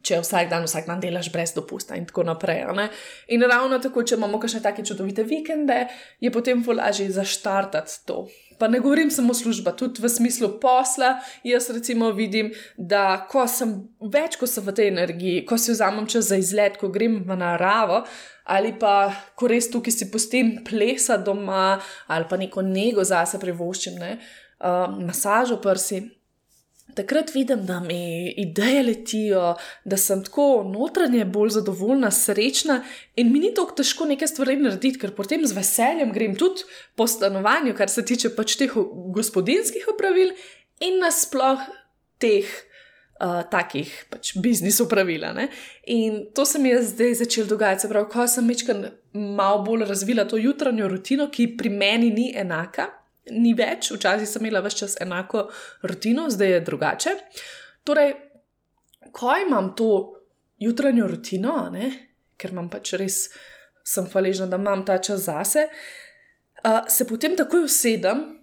če 0.03 0.21
vsak 0.23 0.49
dan, 0.51 0.65
vsak 0.65 0.87
dan 0.89 1.01
delaš 1.03 1.29
brez 1.33 1.53
dopusta 1.57 1.97
in 1.99 2.07
tako 2.09 2.25
naprej. 2.29 2.65
In 3.35 3.45
ravno 3.45 3.79
tako, 3.83 4.05
če 4.05 4.17
imamo 4.17 4.41
še 4.41 4.63
take 4.65 4.85
čudovite 4.87 5.25
vikende, 5.29 5.87
je 6.21 6.31
potem 6.33 6.63
lažje 6.65 7.11
zaštartati 7.13 8.07
to. 8.09 8.25
Pa 8.61 8.69
ne 8.69 8.81
govorim 8.81 9.09
samo 9.11 9.33
služba, 9.35 9.73
tudi 9.73 10.03
v 10.03 10.09
smislu 10.09 10.51
posla. 10.61 11.15
Jaz 11.45 11.71
recimo 11.73 12.11
vidim, 12.13 12.51
da 12.77 13.25
ko 13.31 13.47
sem 13.49 13.73
več, 14.01 14.37
ko 14.37 14.49
sem 14.49 14.65
v 14.65 14.75
tej 14.77 14.91
energiji, 14.93 15.47
ko 15.49 15.57
si 15.57 15.73
vzamem 15.73 16.09
čas 16.11 16.29
za 16.29 16.37
izlet, 16.41 16.77
ko 16.81 16.93
grem 16.93 17.23
v 17.25 17.39
naravo, 17.41 18.03
ali 18.45 18.75
pa 18.77 19.09
ko 19.37 19.49
res 19.49 19.71
tukaj 19.73 19.97
si 19.97 20.11
pustim 20.13 20.59
plesa 20.67 21.17
doma, 21.17 21.81
ali 22.09 22.29
pa 22.29 22.37
neko 22.37 22.65
nego 22.67 23.05
zase 23.05 23.41
privoščim, 23.41 23.97
ne, 24.01 24.17
uh, 24.61 24.93
masažo 25.09 25.57
prsi 25.65 26.20
takrat 26.95 27.35
vidim, 27.35 27.65
da 27.67 27.81
mi 27.81 28.31
ideje 28.37 28.83
letijo, 28.83 29.55
da 29.85 29.97
sem 29.97 30.25
tako 30.25 30.63
notranje 30.67 31.25
bolj 31.25 31.51
zadovoljna, 31.59 32.11
srečna 32.11 32.81
in 33.17 33.33
mi 33.33 33.39
ni 33.39 33.53
tako 33.55 33.77
težko 33.81 34.07
nekaj 34.11 34.29
stvari 34.29 34.57
narediti, 34.57 34.99
ker 35.01 35.15
potem 35.17 35.47
z 35.47 35.57
veseljem 35.57 36.13
grem 36.13 36.35
tudi 36.39 36.67
po 36.95 37.07
stanovanju, 37.07 37.75
kar 37.79 37.91
se 37.91 38.05
tiče 38.05 38.35
pač 38.37 38.57
teh 38.61 38.75
gospodinskih 39.15 39.89
opravil 39.95 40.35
in 40.81 41.01
nasploh 41.05 41.63
teh. 42.19 42.49
Uh, 43.21 43.43
takih 43.53 43.89
pač 44.09 44.31
biznis 44.41 44.79
upravila. 44.81 45.35
Ne? 45.37 45.51
In 45.93 46.31
to 46.33 46.47
se 46.49 46.57
mi 46.59 46.71
je 46.71 46.79
zdaj 46.89 47.19
začelo 47.19 47.51
dogajati, 47.51 47.91
prav, 47.93 48.07
ko 48.09 48.25
sem 48.25 48.49
malo 49.13 49.61
bolj 49.63 49.85
razvila 49.85 50.25
to 50.25 50.41
jutranjo 50.41 50.89
rutino, 50.89 51.27
ki 51.29 51.51
pri 51.59 51.69
meni 51.69 52.09
ni 52.17 52.31
enaka, 52.33 52.87
ni 53.31 53.55
več, 53.55 53.93
včasih 53.95 54.29
sem 54.29 54.45
imela 54.45 54.63
več 54.65 54.81
čas 54.83 54.97
enako 55.01 55.47
rutino, 55.87 56.29
zdaj 56.31 56.55
je 56.55 56.61
drugače. 56.67 57.15
Torej, 57.87 58.15
ko 59.13 59.37
imam 59.41 59.73
to 59.77 59.91
jutranjo 60.61 61.09
rutino, 61.11 61.57
ne, 61.73 61.91
ker 62.37 62.55
imam 62.55 62.69
pač 62.73 62.95
res, 63.01 63.23
sem 63.87 64.07
hvaležna, 64.13 64.47
da 64.51 64.61
imam 64.61 64.85
ta 64.87 64.99
čas 65.03 65.25
zase, 65.27 65.67
uh, 66.65 66.83
se 66.89 67.07
potem 67.09 67.37
takoj 67.39 67.65
usedem 67.67 68.40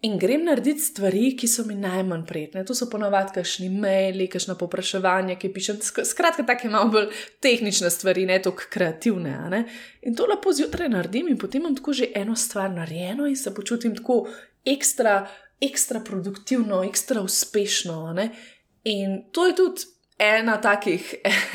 in 0.00 0.18
grem 0.18 0.44
narediti 0.44 0.80
stvari, 0.80 1.34
ki 1.36 1.48
so 1.48 1.64
mi 1.68 1.74
najmanj 1.76 2.22
prijetne. 2.26 2.64
To 2.64 2.74
so 2.74 2.88
ponovadi 2.90 3.34
kašni 3.34 3.68
maili, 3.68 4.28
kašna 4.32 4.54
popraševanja, 4.56 5.36
ki 5.38 5.52
pišem. 5.52 5.80
Skratka, 5.82 6.46
tako 6.46 6.68
imam 6.68 6.90
bolj 6.90 7.10
tehnične 7.44 7.90
stvari, 7.90 8.24
ne 8.26 8.40
toliko 8.42 8.70
kreativne. 8.72 9.36
Ne? 9.52 9.64
In 10.02 10.16
to 10.16 10.26
lepo 10.30 10.52
zjutraj 10.56 10.88
naredim, 10.88 11.28
in 11.28 11.38
potem 11.38 11.60
imam 11.60 11.76
tako 11.76 11.92
že 11.92 12.08
eno 12.14 12.36
stvar 12.36 12.70
narejeno 12.70 13.28
in 13.28 13.36
se 13.36 13.54
počutim 13.54 13.96
tako 13.96 14.24
ekstra, 14.64 15.28
ekstra 15.60 16.00
produktivno, 16.00 16.82
ekstra 16.84 17.20
uspešno. 17.20 18.12
Ne? 18.16 18.30
In 18.84 19.22
to 19.32 19.46
je 19.46 19.56
tudi 19.56 19.84
ena 20.18 20.60
takih 20.60 21.14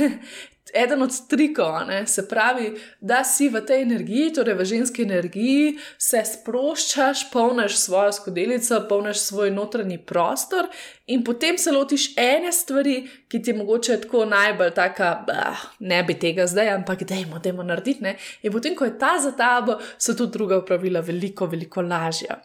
eden 0.73 1.01
od 1.01 1.11
trikov, 1.29 1.87
ne, 1.87 2.07
se 2.07 2.27
pravi, 2.27 2.73
da 3.01 3.23
si 3.23 3.49
v 3.49 3.61
tej 3.65 3.81
energiji, 3.81 4.33
torej 4.33 4.55
v 4.55 4.65
ženski 4.65 5.03
energiji, 5.05 5.75
se 5.97 6.23
sproščaš, 6.25 7.27
polniš 7.31 7.77
svojo 7.77 8.11
skodelico, 8.15 8.81
polniš 8.89 9.21
svoj 9.27 9.51
notranji 9.51 9.97
prostor 9.97 10.67
in 11.07 11.23
potem 11.23 11.57
se 11.57 11.71
lotiš 11.71 12.07
ene 12.17 12.51
stvari, 12.51 12.97
ki 13.29 13.41
ti 13.41 13.51
je 13.51 13.57
mogoče 13.57 13.99
tako 14.01 14.25
najbolj 14.25 14.73
taka, 14.75 15.11
bah, 15.27 15.67
ne 15.79 16.01
bi 16.03 16.17
tega 16.19 16.47
zdaj, 16.47 16.73
ampak 16.79 17.05
dajmo, 17.05 17.39
dajmo 17.39 17.63
narediti. 17.63 18.03
Ne. 18.03 18.17
In 18.43 18.51
potem, 18.51 18.75
ko 18.75 18.85
je 18.85 18.97
ta 18.99 19.15
za 19.21 19.31
tabo, 19.37 19.77
so 19.97 20.17
tudi 20.17 20.33
druga 20.33 20.63
pravila 20.65 20.99
veliko, 20.99 21.45
veliko 21.45 21.81
lažja. 21.81 22.41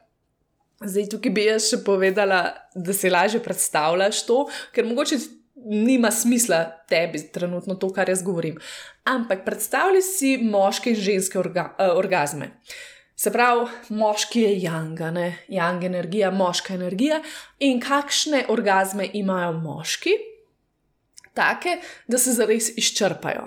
Zdaj, 0.81 1.11
tukaj 1.13 1.33
bi 1.37 1.43
jaz 1.45 1.67
še 1.69 1.83
povedala, 1.85 2.45
da 2.75 2.93
si 2.97 3.11
lažje 3.13 3.43
predstavljaš 3.45 4.23
to, 4.29 4.45
ker 4.73 4.87
mogoče 4.89 5.19
nima 5.65 6.11
smisla 6.11 6.65
tebi 6.89 7.23
trenutno 7.33 7.75
to, 7.75 7.93
kar 7.93 8.09
jaz 8.09 8.23
govorim. 8.23 8.59
Ampak 9.05 9.45
predstavljaj 9.45 10.03
si 10.03 10.37
moške 10.43 10.91
in 10.91 10.97
ženske 10.97 11.39
orga, 11.39 11.75
uh, 11.79 11.97
orgazme. 11.99 12.51
Se 13.21 13.29
pravi, 13.33 13.67
moški 13.89 14.41
je 14.41 14.53
janga, 14.63 15.11
ne? 15.11 15.27
janga 15.49 15.87
energija, 15.87 16.31
moška 16.31 16.75
energija. 16.75 17.21
In 17.59 17.81
kakšne 17.81 18.47
orgazme 18.49 19.11
imajo 19.13 19.53
moški? 19.53 20.15
Take, 21.37 21.77
da 22.09 22.19
se 22.19 22.33
zares 22.33 22.71
izčrpajo. 22.81 23.45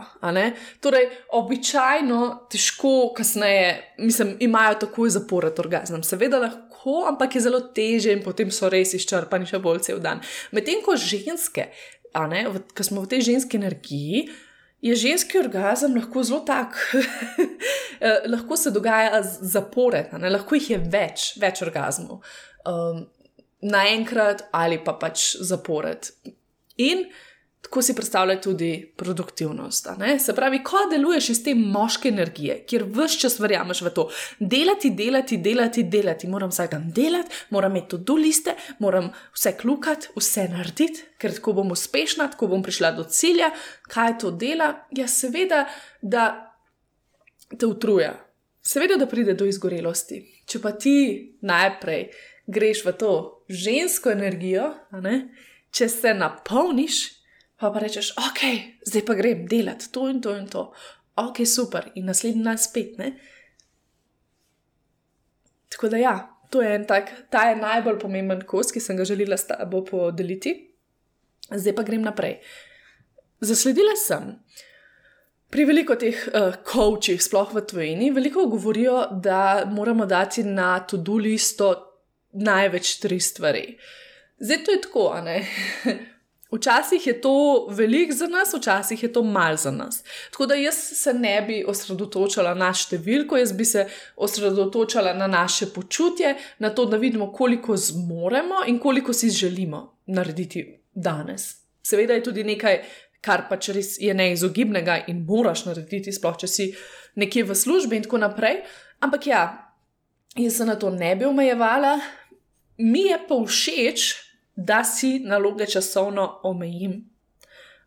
Torej, 0.79 1.10
običajno, 1.36 2.20
težko, 2.51 3.12
kasneje, 3.17 3.96
mislim, 3.98 4.38
imajo 4.39 4.77
takoj 4.86 5.10
zapored 5.17 5.60
orgazem. 5.60 6.03
Seveda 6.03 6.39
lahko, 6.46 6.62
ampak 7.09 7.35
je 7.35 7.45
zelo 7.47 7.61
teže 7.75 8.11
in 8.11 8.23
potem 8.23 8.51
so 8.51 8.69
res 8.69 8.93
izčrpani, 8.97 9.47
še 9.49 9.61
bolj 9.63 9.85
cel 9.87 10.01
dan. 10.03 10.21
Medtem 10.51 10.83
ko 10.85 10.97
ženske 10.99 11.69
ko 12.13 12.83
smo 12.83 13.01
v 13.01 13.09
tej 13.09 13.21
ženski 13.33 13.57
energiji, 13.57 14.27
je 14.83 14.95
ženski 14.95 15.39
orgazem 15.39 15.95
lahko 15.95 16.23
zelo 16.23 16.43
tak, 16.45 16.75
eh, 17.99 18.27
lahko 18.27 18.57
se 18.57 18.71
dogaja 18.71 19.23
zapored, 19.23 20.11
lahko 20.11 20.59
jih 20.59 20.69
je 20.75 20.79
več, 20.91 21.33
več 21.39 21.63
orgazmov. 21.63 22.19
Um, 22.67 23.05
naenkrat 23.63 24.49
ali 24.51 24.81
pa 24.83 24.93
pač 24.99 25.33
zapored. 25.39 26.11
In 26.77 27.07
Tako 27.74 27.82
si 27.82 27.96
predstavljaj 27.96 28.42
tudi 28.42 28.94
produktivnost. 28.98 29.88
Se 30.20 30.36
pravi, 30.36 30.60
ko 30.63 30.77
deluješ 30.92 31.30
iz 31.30 31.39
te 31.44 31.56
moške 31.56 32.10
energije, 32.10 32.60
kjer 32.70 32.84
vse 32.86 33.18
čas 33.20 33.39
verjameš 33.39 33.80
v 33.82 33.92
to, 33.96 34.03
delati, 34.39 34.92
delati, 34.94 35.38
delati, 35.42 35.84
delati, 35.84 36.27
moram 36.30 36.51
vsak 36.53 36.70
dan 36.72 36.84
delati, 36.94 37.34
moram 37.50 37.72
imeti 37.72 37.89
tudi 37.89 38.22
liste, 38.22 38.53
moram 38.80 39.08
vse 39.34 39.56
klukati, 39.58 40.12
vse 40.13 40.44
narediti, 40.51 41.01
ker 41.18 41.34
tako 41.34 41.56
bom 41.58 41.72
uspešna, 41.74 42.27
tako 42.36 42.51
bom 42.51 42.62
prišla 42.62 42.92
do 42.92 43.08
cilja. 43.10 43.50
Kaj 43.89 44.20
to 44.22 44.32
dela? 44.32 44.70
Ja, 44.92 45.08
seveda, 45.08 45.63
da 46.01 46.27
te 47.58 47.65
utruja, 47.65 48.13
seveda, 48.62 49.00
da 49.01 49.10
pride 49.10 49.34
do 49.34 49.50
izgorelosti. 49.50 50.22
Če 50.46 50.62
pa 50.62 50.75
ti 50.77 50.94
najprej 51.42 52.06
greš 52.46 52.86
v 52.86 52.96
to 53.01 53.12
žensko 53.50 54.13
energijo, 54.13 54.70
če 55.74 55.89
se 55.89 56.13
napolniš 56.13 57.23
pa 57.63 57.72
pa 57.72 57.79
rečeš, 57.79 58.12
ok, 58.20 58.41
zdaj 58.84 59.05
pa 59.08 59.15
grem 59.15 59.46
delati 59.48 59.88
to 59.96 60.10
in 60.12 60.20
to 60.22 60.36
in 60.36 60.50
to, 60.51 60.65
ok, 61.15 61.46
super, 61.48 61.88
in 61.96 62.10
naslednji 62.12 62.43
dan 62.43 62.60
spet. 62.60 62.98
Ne? 63.00 63.13
Tako 65.72 65.93
da 65.93 66.01
ja, 66.01 66.15
to 66.51 66.62
je 66.62 66.75
en 66.75 66.84
tak, 66.89 67.13
ta 67.32 67.48
je 67.50 67.55
najbolj 67.62 68.01
pomemben 68.03 68.43
kos, 68.48 68.74
ki 68.75 68.84
sem 68.84 69.00
ga 69.00 69.08
želela 69.08 69.39
s 69.39 69.48
tabo 69.48 69.84
podeliti. 69.88 70.53
Zdaj 71.50 71.75
pa 71.75 71.88
grem 71.88 72.03
naprej. 72.03 72.41
Zasledila 73.43 73.96
sem. 74.00 74.36
Pri 75.53 75.65
veliko 75.70 75.96
teh 76.00 76.17
uh, 76.34 76.55
coachih, 76.67 77.22
sploh 77.22 77.51
v 77.53 77.63
Tvojeni, 77.70 78.12
veliko 78.12 78.48
govorijo, 78.50 79.05
da 79.24 79.63
moramo 79.70 80.05
dati 80.10 80.43
na 80.43 80.79
to-do 80.79 81.20
listo 81.22 81.74
največ 82.34 82.98
tri 83.03 83.20
stvari. 83.20 83.67
Zdaj 84.43 84.63
to 84.65 84.72
je 84.75 84.82
tako, 84.82 85.12
ne? 85.24 85.43
Včasih 86.53 87.07
je 87.07 87.22
to 87.22 87.67
veliko 87.69 88.13
za 88.13 88.27
nas, 88.27 88.53
včasih 88.53 89.03
je 89.03 89.13
to 89.13 89.24
malo 89.24 89.57
za 89.57 89.72
nas. 89.72 90.03
Tako 90.31 90.45
da 90.45 90.55
jaz 90.55 90.75
se 90.75 91.13
ne 91.13 91.41
bi 91.41 91.63
osredotočala 91.67 92.53
na 92.53 92.69
številko, 92.74 93.39
jaz 93.41 93.53
bi 93.57 93.65
se 93.65 93.88
osredotočala 94.15 95.15
na 95.17 95.27
naše 95.27 95.72
počutje, 95.74 96.36
na 96.60 96.69
to, 96.69 96.86
da 96.86 96.98
vidimo, 96.98 97.31
koliko 97.33 97.77
zmoremo 97.77 98.62
in 98.67 98.79
koliko 98.79 99.13
si 99.13 99.29
želimo 99.29 99.98
narediti 100.05 100.79
danes. 100.93 101.55
Seveda 101.83 102.13
je 102.13 102.24
tudi 102.24 102.43
nekaj, 102.43 102.83
kar 103.22 103.48
pač 103.50 103.72
res 103.74 103.95
je 104.00 104.13
neizogibnega 104.13 105.00
in 105.07 105.24
moraš 105.25 105.65
narediti, 105.65 106.13
sploh 106.13 106.38
če 106.38 106.48
si 106.48 106.67
nekje 107.15 107.48
v 107.50 107.55
službi 107.55 107.98
in 107.98 108.05
tako 108.05 108.19
naprej. 108.22 108.62
Ampak 109.01 109.27
ja, 109.27 109.41
jaz 110.36 110.57
se 110.57 110.69
na 110.69 110.75
to 110.75 110.93
ne 110.93 111.15
bi 111.15 111.25
omejevala, 111.25 111.98
mi 112.77 113.07
je 113.10 113.17
pa 113.27 113.41
všeč 113.41 114.05
da 114.55 114.83
si 114.83 115.19
naloge 115.19 115.65
časovno 115.65 116.39
omejim, 116.43 117.13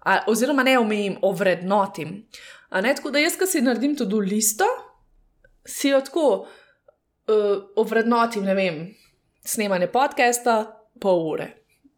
A, 0.06 0.20
oziroma 0.30 0.62
ne 0.62 0.78
omejim, 0.78 1.16
ovrednotim. 1.22 2.28
Ne, 2.82 2.94
tako 2.94 3.10
da 3.10 3.18
jaz, 3.18 3.34
ki 3.38 3.46
si 3.50 3.62
naredim 3.62 3.96
tudi 3.98 4.20
listo, 4.22 4.66
si 5.66 5.88
jo 5.88 5.98
tako 6.00 6.26
uh, 6.46 7.64
ovrednotim, 7.76 8.44
ne 8.46 8.54
vem, 8.54 8.76
snemanje 9.42 9.88
podcasta, 9.90 10.60
pol 11.02 11.24
ure. 11.32 11.48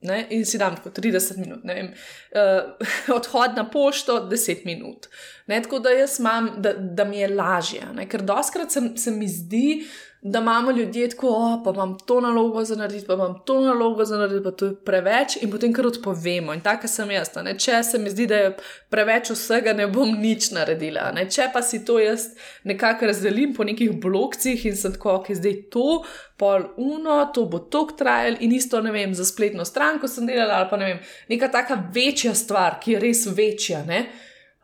Ne, 0.09 0.23
in 0.31 0.47
si 0.47 0.61
dam 0.61 0.77
tako 0.79 0.95
30 0.95 1.41
minut, 1.43 1.65
ne 1.69 1.75
vem, 1.75 1.91
uh, 1.93 2.89
odhod 3.19 3.61
na 3.61 3.67
pošto 3.69 4.23
10 4.31 4.65
minut. 4.65 5.11
Ne, 5.47 5.61
tako 5.63 5.83
da 5.85 5.93
jaz 5.93 6.17
imam, 6.21 6.53
da, 6.65 6.73
da 6.73 7.05
mi 7.05 7.21
je 7.21 7.29
lažje, 7.29 7.93
ne, 7.93 8.09
ker 8.09 8.25
doskrat 8.25 8.73
se, 8.73 8.87
se 8.97 9.11
mi 9.11 9.29
zdi, 9.29 9.83
uh, 9.83 10.08
da 10.23 10.39
imamo 10.39 10.71
ljudje 10.71 11.09
tako, 11.11 11.29
oh, 11.29 11.61
pa 11.65 11.71
imam 11.71 11.99
to 11.99 12.21
nalogo 12.21 12.65
za 12.65 12.77
narediti, 12.77 13.07
pa 13.07 13.15
imam 13.15 13.35
to 13.45 13.61
nalogo 13.61 14.05
za 14.05 14.17
narediti, 14.17 14.45
pa 14.45 14.51
to 14.51 14.67
je 14.67 14.75
preveč, 14.85 15.37
in 15.43 15.51
potem 15.51 15.73
kar 15.73 15.87
odpovemo. 15.87 16.55
In 16.55 16.61
tako 16.61 16.89
sem 16.89 17.11
jaz. 17.11 17.31
Ne? 17.45 17.55
Če 17.59 17.83
se 17.83 17.99
mi 17.99 18.11
zdi, 18.11 18.27
da 18.27 18.37
je 18.37 18.57
preveč 18.91 19.31
vsega, 19.31 19.73
ne 19.73 19.87
bom 19.87 20.11
nič 20.19 20.51
naredila. 20.51 21.13
Ne? 21.15 21.29
Če 21.31 21.51
pa 21.53 21.63
si 21.63 21.85
to 21.85 22.01
jaz 22.03 22.33
nekako 22.65 23.07
razdelim 23.13 23.55
po 23.55 23.65
nekih 23.65 23.95
blokcih 24.01 24.67
in 24.67 24.77
sem 24.77 24.97
tako, 24.97 25.21
okay, 25.21 25.39
zdaj 25.39 25.55
to, 25.71 26.03
pol 26.39 26.67
uno, 26.77 27.21
to 27.35 27.47
bo 27.47 27.63
tok 27.71 27.95
trajal, 27.99 28.41
in 28.41 28.53
isto 28.55 28.81
ne 28.83 28.91
vem, 28.95 29.15
za 29.15 29.27
spletno 29.27 29.65
stran, 29.65 30.01
ko 30.03 30.11
sem 30.11 30.27
delala, 30.27 30.65
ali 30.65 30.71
pa 30.71 30.81
ne 30.83 30.91
vem, 30.91 30.99
neka 31.31 31.51
taka 31.55 31.79
večja 31.95 32.35
stvar, 32.35 32.81
ki 32.83 32.97
je 32.97 33.05
res 33.07 33.23
večja. 33.39 33.85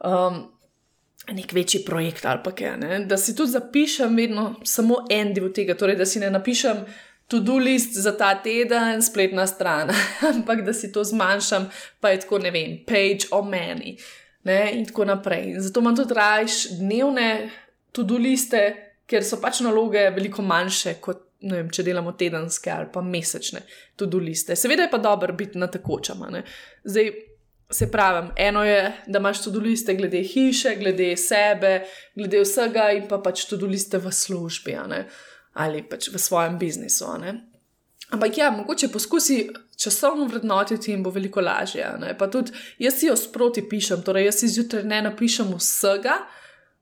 Um, 0.02 0.42
nek 1.32 1.52
večji 1.52 1.84
projekt 1.84 2.24
ali 2.24 2.40
pa 2.44 2.52
kaj. 2.52 2.76
Ne? 2.76 2.98
Da 3.08 3.16
si 3.16 3.36
tudi 3.36 3.50
zapišem 3.50 4.16
vedno 4.16 4.54
samo 4.64 5.04
en 5.10 5.34
del 5.34 5.52
tega, 5.52 5.74
torej 5.74 5.96
da 5.96 6.06
si 6.06 6.20
ne 6.20 6.30
napišem 6.30 6.84
to-do 7.28 7.56
list 7.58 7.96
za 7.96 8.12
ta 8.16 8.34
teden, 8.42 9.02
spletna 9.02 9.46
stran, 9.46 9.90
ampak 10.34 10.64
da 10.64 10.72
si 10.72 10.92
to 10.92 11.04
zmanjšam, 11.04 11.70
pa 12.00 12.12
je 12.12 12.20
tako, 12.20 12.38
ne 12.38 12.50
vem, 12.50 12.78
page 12.86 13.30
o 13.30 13.42
meni. 13.42 13.96
Ne? 14.44 14.72
In 14.76 14.84
tako 14.84 15.04
naprej. 15.08 15.54
In 15.54 15.62
zato 15.62 15.80
imam 15.80 15.96
tudi 15.96 16.14
rajš 16.14 16.64
dnevne 16.78 17.28
to-do 17.92 18.18
liste, 18.20 18.64
ker 19.08 19.24
so 19.24 19.40
pač 19.40 19.62
naloge 19.64 20.10
veliko 20.14 20.42
manjše 20.42 20.98
kot. 21.00 21.20
Vem, 21.44 21.66
če 21.68 21.82
delamo 21.84 22.14
tedenske 22.16 22.70
ali 22.72 22.86
pa 22.88 23.02
mesečne, 23.04 23.60
tudi 24.00 24.16
liste. 24.16 24.54
Seveda 24.56 24.86
je 24.86 24.88
pa 24.88 24.96
dobro 24.96 25.34
biti 25.36 25.60
na 25.60 25.66
tekočem. 25.68 26.22
Zdaj, 26.88 27.10
se 27.70 27.90
pravi, 27.90 28.28
eno 28.36 28.64
je, 28.64 28.92
da 29.06 29.18
imaš 29.18 29.42
tudi 29.44 29.58
liste 29.58 29.94
glede 29.94 30.22
hiše, 30.22 30.76
glede 30.76 31.16
sebe, 31.16 31.84
glede 32.14 32.42
vsega, 32.44 32.90
in 32.92 33.08
pa 33.08 33.18
pač 33.18 33.46
tudi 33.48 33.66
liste 33.66 33.98
v 33.98 34.12
službi 34.12 34.76
ali 35.54 35.82
pač 35.82 36.08
v 36.10 36.18
svojem 36.18 36.58
biznisu. 36.58 37.06
Ampak 38.10 38.38
ja, 38.38 38.50
mogoče 38.50 38.88
poskusi 38.88 39.48
časovno 39.78 40.26
vrednotiti 40.26 40.92
in 40.92 41.02
bo 41.02 41.10
veliko 41.10 41.40
lažje. 41.40 41.86
Pa 42.18 42.26
tudi 42.30 42.52
jaz 42.78 42.98
si 42.98 43.06
jo 43.06 43.16
sproti 43.16 43.62
pišem, 43.68 44.02
torej 44.02 44.28
jaz 44.28 44.40
si 44.40 44.48
zjutraj 44.48 44.84
ne 44.84 45.02
napišem 45.02 45.54
vsega. 45.54 46.18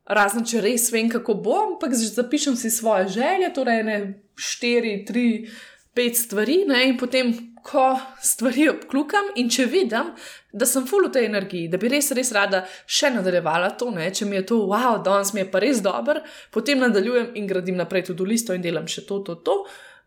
razen 0.04 0.44
če 0.44 0.60
res 0.60 0.90
vem, 0.92 1.08
kako 1.08 1.34
bom, 1.34 1.74
ampak 1.74 1.94
zapišem 1.94 2.56
si 2.56 2.70
svoje 2.70 3.08
želje, 3.08 3.52
torej 3.54 3.82
ne 3.86 3.98
štiri, 4.34 5.04
tri, 5.06 5.48
pet 5.94 6.16
stvari, 6.16 6.64
ne, 6.66 6.88
in 6.88 6.96
potem, 6.98 7.30
ko 7.62 7.86
stvari 8.22 8.68
obklukam, 8.72 9.32
in 9.40 9.48
če 9.52 9.66
vidim, 9.70 10.12
da 10.52 10.66
sem 10.68 10.86
full 10.88 11.08
v 11.08 11.12
tej 11.14 11.28
energiji, 11.30 11.70
da 11.72 11.78
bi 11.80 11.90
res, 11.92 12.10
res 12.16 12.32
rada 12.34 12.64
še 12.86 13.12
nadaljevala 13.14 13.72
to, 13.80 13.90
ne, 13.94 14.10
če 14.12 14.28
mi 14.28 14.40
je 14.40 14.44
to, 14.50 14.60
wow, 14.70 14.98
danes 15.04 15.32
mi 15.32 15.44
je 15.44 15.48
pa 15.52 15.62
res 15.62 15.80
dober, 15.84 16.20
potem 16.52 16.82
nadaljujem 16.82 17.32
in 17.38 17.48
gradim 17.50 17.78
naprej 17.80 18.10
tudi 18.10 18.28
listo 18.34 18.56
in 18.56 18.64
delam 18.64 18.88
še 18.90 19.06
to, 19.08 19.22
to, 19.26 19.38
to. 19.46 19.58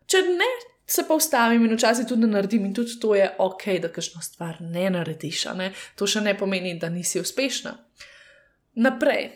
Če 0.06 0.22
ne, 0.28 0.50
se 0.86 1.02
pa 1.08 1.16
ustavim 1.18 1.64
in 1.66 1.74
včasih 1.74 2.06
tudi 2.06 2.28
naredim, 2.30 2.68
in 2.68 2.74
tudi 2.74 2.98
to 3.02 3.14
je 3.18 3.26
ok, 3.42 3.64
da 3.82 3.90
kakšno 3.92 4.22
stvar 4.22 4.60
ne 4.60 4.86
narediš. 4.94 5.48
Ne? 5.58 5.72
To 5.98 6.06
še 6.06 6.22
ne 6.22 6.36
pomeni, 6.38 6.76
da 6.78 6.92
nisi 6.92 7.20
uspešna. 7.22 7.74
Naprej. 8.86 9.32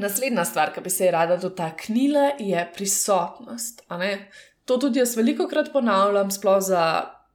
Naslednja 0.00 0.44
stvar, 0.48 0.70
ki 0.72 0.80
bi 0.80 0.90
se 0.90 1.04
je 1.04 1.10
rada 1.12 1.36
dotaknila, 1.36 2.38
je 2.40 2.62
prisotnost. 2.72 3.82
To 4.64 4.78
tudi 4.80 5.02
jaz 5.02 5.16
veliko 5.18 5.44
krat 5.50 5.68
ponavljam, 5.72 6.30
sploh 6.32 6.62
za 6.64 6.84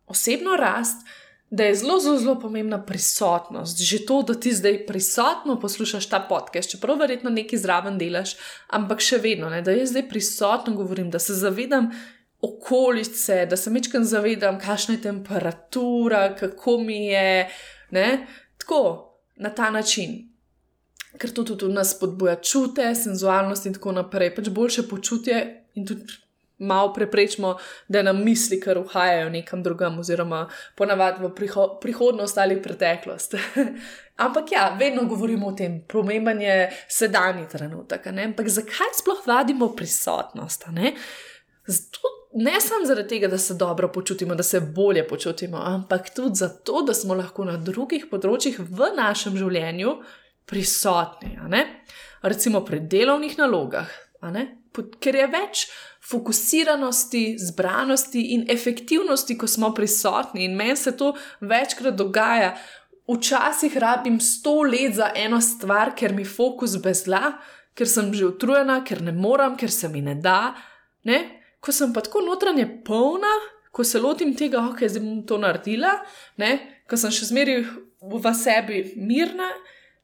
osebno 0.08 0.56
rast, 0.56 1.06
da 1.50 1.64
je 1.64 1.76
zelo, 1.76 2.00
zelo, 2.00 2.18
zelo 2.18 2.36
pomembna 2.40 2.80
prisotnost. 2.86 3.80
Že 3.80 4.06
to, 4.06 4.22
da 4.22 4.34
ti 4.34 4.52
zdaj 4.54 4.86
prisotno 4.86 5.60
poslušaš 5.60 6.10
ta 6.10 6.20
podcast, 6.30 6.72
čeprav 6.72 7.00
verjetno 7.00 7.30
nekaj 7.30 7.60
zraven 7.60 7.98
delaš, 7.98 8.36
ampak 8.68 9.04
še 9.04 9.22
vedno, 9.24 9.50
ne, 9.50 9.62
da 9.62 9.72
jaz 9.72 9.94
zdaj 9.96 10.10
prisotno 10.10 10.76
govorim, 10.76 11.12
da 11.12 11.20
se 11.20 11.36
zavedam 11.36 11.92
okolice, 12.42 13.46
da 13.50 13.58
se 13.58 13.72
večkrat 13.72 14.04
zavedam, 14.04 14.60
kakšna 14.60 14.98
je 14.98 15.02
temperatura, 15.08 16.36
kako 16.36 16.78
mi 16.84 17.06
je. 17.08 17.48
Ne, 17.92 18.28
tako, 18.60 18.82
na 19.36 19.50
ta 19.50 19.70
način 19.72 20.28
ker 21.18 21.34
to 21.34 21.44
tudi 21.44 21.66
v 21.66 21.74
nas 21.74 21.96
spodbuja 21.96 22.38
čute, 22.42 22.88
senzualnost 22.96 23.66
in 23.66 23.76
tako 23.78 23.96
naprej, 23.98 24.34
pač 24.36 24.50
boljše 24.54 24.88
počutje 24.90 25.40
in 25.76 25.88
tudi 25.88 26.06
malo 26.58 26.94
preprečimo, 26.94 27.58
da 27.88 28.02
nam 28.02 28.24
misli, 28.24 28.60
ker 28.60 28.78
uhajajo 28.78 29.30
nekam 29.30 29.64
drugam, 29.64 30.00
oziroma 30.00 30.48
ponavadi 30.76 31.24
v 31.24 31.32
priho 31.36 31.68
prihodnost 31.82 32.38
ali 32.38 32.62
preteklost. 32.62 33.36
Ampak 34.26 34.52
ja, 34.52 34.76
vedno 34.80 35.06
govorimo 35.06 35.48
o 35.48 35.56
tem, 35.56 35.82
pomemben 35.88 36.42
je 36.42 36.72
sedanji 36.90 37.46
trenutek. 37.52 38.08
Ampak 38.08 38.50
zakaj 38.50 38.96
sploh 38.98 39.22
vadimo 39.28 39.70
prisotnost? 39.76 40.66
Ne? 40.74 40.96
Zato, 41.68 42.00
ne 42.34 42.62
samo 42.62 42.86
zaradi 42.86 43.08
tega, 43.08 43.28
da 43.28 43.38
se 43.38 43.54
dobro 43.54 43.92
počutimo, 43.92 44.36
da 44.36 44.44
se 44.44 44.60
bolje 44.60 45.08
počutimo, 45.08 45.58
ampak 45.58 46.10
tudi 46.16 46.36
zato, 46.36 46.82
da 46.82 46.94
smo 46.94 47.14
lahko 47.14 47.46
na 47.46 47.58
drugih 47.58 48.08
področjih 48.12 48.60
v 48.60 48.92
našem 48.98 49.38
življenju 49.38 49.98
prisotni, 50.48 51.38
recimo 52.24 52.64
pri 52.66 52.80
delovnih 52.80 53.38
nalogah, 53.38 53.90
ker 55.02 55.16
je 55.16 55.28
več 55.32 55.64
fokusiranosti, 56.08 57.38
zbranosti 57.42 58.22
in 58.36 58.46
efektivnosti, 58.50 59.38
ko 59.38 59.48
smo 59.48 59.74
prisotni. 59.76 60.46
In 60.46 60.56
meni 60.58 60.78
se 60.78 60.96
to 60.98 61.14
večkrat 61.42 61.98
dogaja. 61.98 62.56
Včasih 63.08 63.78
rabim 63.78 64.20
sto 64.20 64.62
let 64.68 64.96
za 64.96 65.12
eno 65.16 65.40
stvar, 65.42 65.94
ker 65.96 66.14
mi 66.14 66.26
fokus 66.26 66.76
bezla, 66.84 67.38
ker 67.78 67.88
sem 67.88 68.12
že 68.14 68.26
utrujena, 68.28 68.82
ker 68.84 69.02
ne 69.02 69.14
morem, 69.16 69.56
ker 69.58 69.72
se 69.72 69.90
mi 69.90 70.02
ne 70.02 70.16
da. 70.16 70.56
Ne? 71.08 71.22
Ko 71.64 71.72
sem 71.72 71.94
pa 71.94 72.04
tako 72.04 72.26
notranje 72.26 72.68
polna, 72.86 73.32
ko 73.72 73.84
se 73.84 74.00
lotim 74.00 74.34
tega, 74.36 74.66
ok, 74.72 74.84
zdaj 74.90 75.04
bom 75.04 75.24
to 75.28 75.38
naredila, 75.40 75.94
ne? 76.42 76.84
ko 76.88 77.00
sem 77.00 77.12
še 77.12 77.32
zmeraj 77.32 77.64
v 78.02 78.34
sebi 78.36 78.84
mirna 78.96 79.50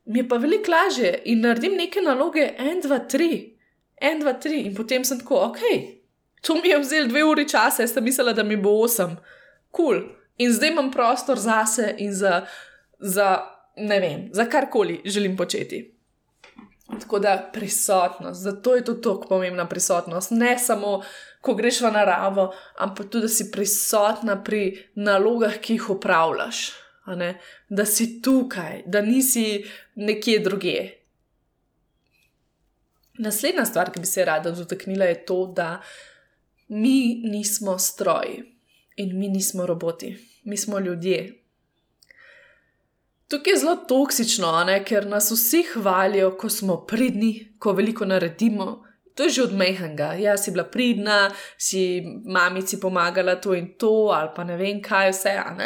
mi 0.05 0.19
je 0.19 0.27
pa 0.27 0.37
veliko 0.37 0.71
lažje 0.71 1.21
in 1.25 1.41
naredim 1.41 1.77
neke 1.77 2.01
naloge, 2.01 2.43
en, 2.57 2.81
dva, 2.83 2.99
tri, 2.99 3.52
en, 4.03 4.19
dva, 4.19 4.33
tri, 4.33 4.63
in 4.67 4.75
potem 4.75 5.05
sem 5.07 5.21
tako, 5.21 5.39
ok, 5.49 5.63
to 6.43 6.57
mi 6.59 6.73
je 6.73 6.79
vzelo 6.83 7.07
dve 7.11 7.23
uri 7.23 7.47
časa, 7.49 7.85
jaz 7.85 7.95
sem 7.95 8.03
mislila, 8.03 8.35
da 8.35 8.43
mi 8.43 8.59
bo 8.59 8.75
osem, 8.83 9.15
kul. 9.71 9.97
Cool. 9.99 10.03
In 10.41 10.49
zdaj 10.53 10.71
imam 10.73 10.89
prostor 10.91 11.37
zase 11.39 11.91
in 12.01 12.13
za, 12.13 12.41
za 12.99 13.27
ne 13.77 13.99
vem, 14.01 14.29
za 14.33 14.47
karkoli 14.49 15.01
želim 15.05 15.37
početi. 15.37 15.83
Tako 16.99 17.19
da 17.19 17.49
prisotnost, 17.53 18.41
zato 18.41 18.75
je 18.75 18.83
to 18.85 18.93
tako 18.93 19.27
pomembna 19.29 19.67
prisotnost. 19.69 20.31
Ne 20.31 20.57
samo, 20.59 21.01
ko 21.41 21.53
greš 21.53 21.81
v 21.81 21.91
naravo, 21.93 22.51
ampak 22.77 23.09
tudi, 23.09 23.27
da 23.27 23.29
si 23.29 23.51
prisotna 23.51 24.39
pri 24.43 24.89
nalogah, 24.95 25.57
ki 25.61 25.77
jih 25.77 25.89
upravljaš 25.89 26.71
da 27.69 27.85
si 27.85 28.21
tukaj, 28.21 28.83
da 28.85 29.01
nisi 29.01 29.65
nekje 29.95 30.39
druge. 30.39 31.02
Naslednja 33.23 33.65
stvar, 33.65 33.91
ki 33.93 34.03
bi 34.03 34.09
se 34.09 34.25
rada 34.25 34.51
dotaknila, 34.51 35.05
je 35.09 35.21
to, 35.25 35.45
da 35.55 35.81
mi 36.67 37.21
nismo 37.23 37.77
stroji 37.79 38.43
in 38.95 39.17
mi 39.19 39.29
nismo 39.29 39.65
roboti, 39.65 40.17
mi 40.43 40.57
smo 40.57 40.79
ljudje. 40.79 41.39
Tukaj 43.27 43.53
je 43.53 43.59
zelo 43.59 43.75
toksično, 43.75 44.51
ne? 44.67 44.83
ker 44.85 45.07
nas 45.09 45.31
vsi 45.31 45.63
hvalijo, 45.73 46.35
ko 46.37 46.49
smo 46.49 46.77
pridni, 46.85 47.55
ko 47.59 47.71
veliko 47.73 48.05
naredimo. 48.05 48.83
To 49.15 49.23
je 49.23 49.29
že 49.29 49.43
od 49.43 49.53
mehnega. 49.53 50.13
Ja, 50.17 50.37
si 50.37 50.51
bila 50.51 50.63
pridna, 50.63 51.31
si 51.57 52.01
mamici 52.25 52.79
pomagala 52.79 53.35
to 53.41 53.53
in 53.53 53.73
to, 53.77 54.09
ali 54.13 54.29
pa 54.35 54.43
ne 54.43 54.57
vem 54.57 54.81
kaj 54.81 55.11
vse. 55.11 55.33
Uh, 55.39 55.61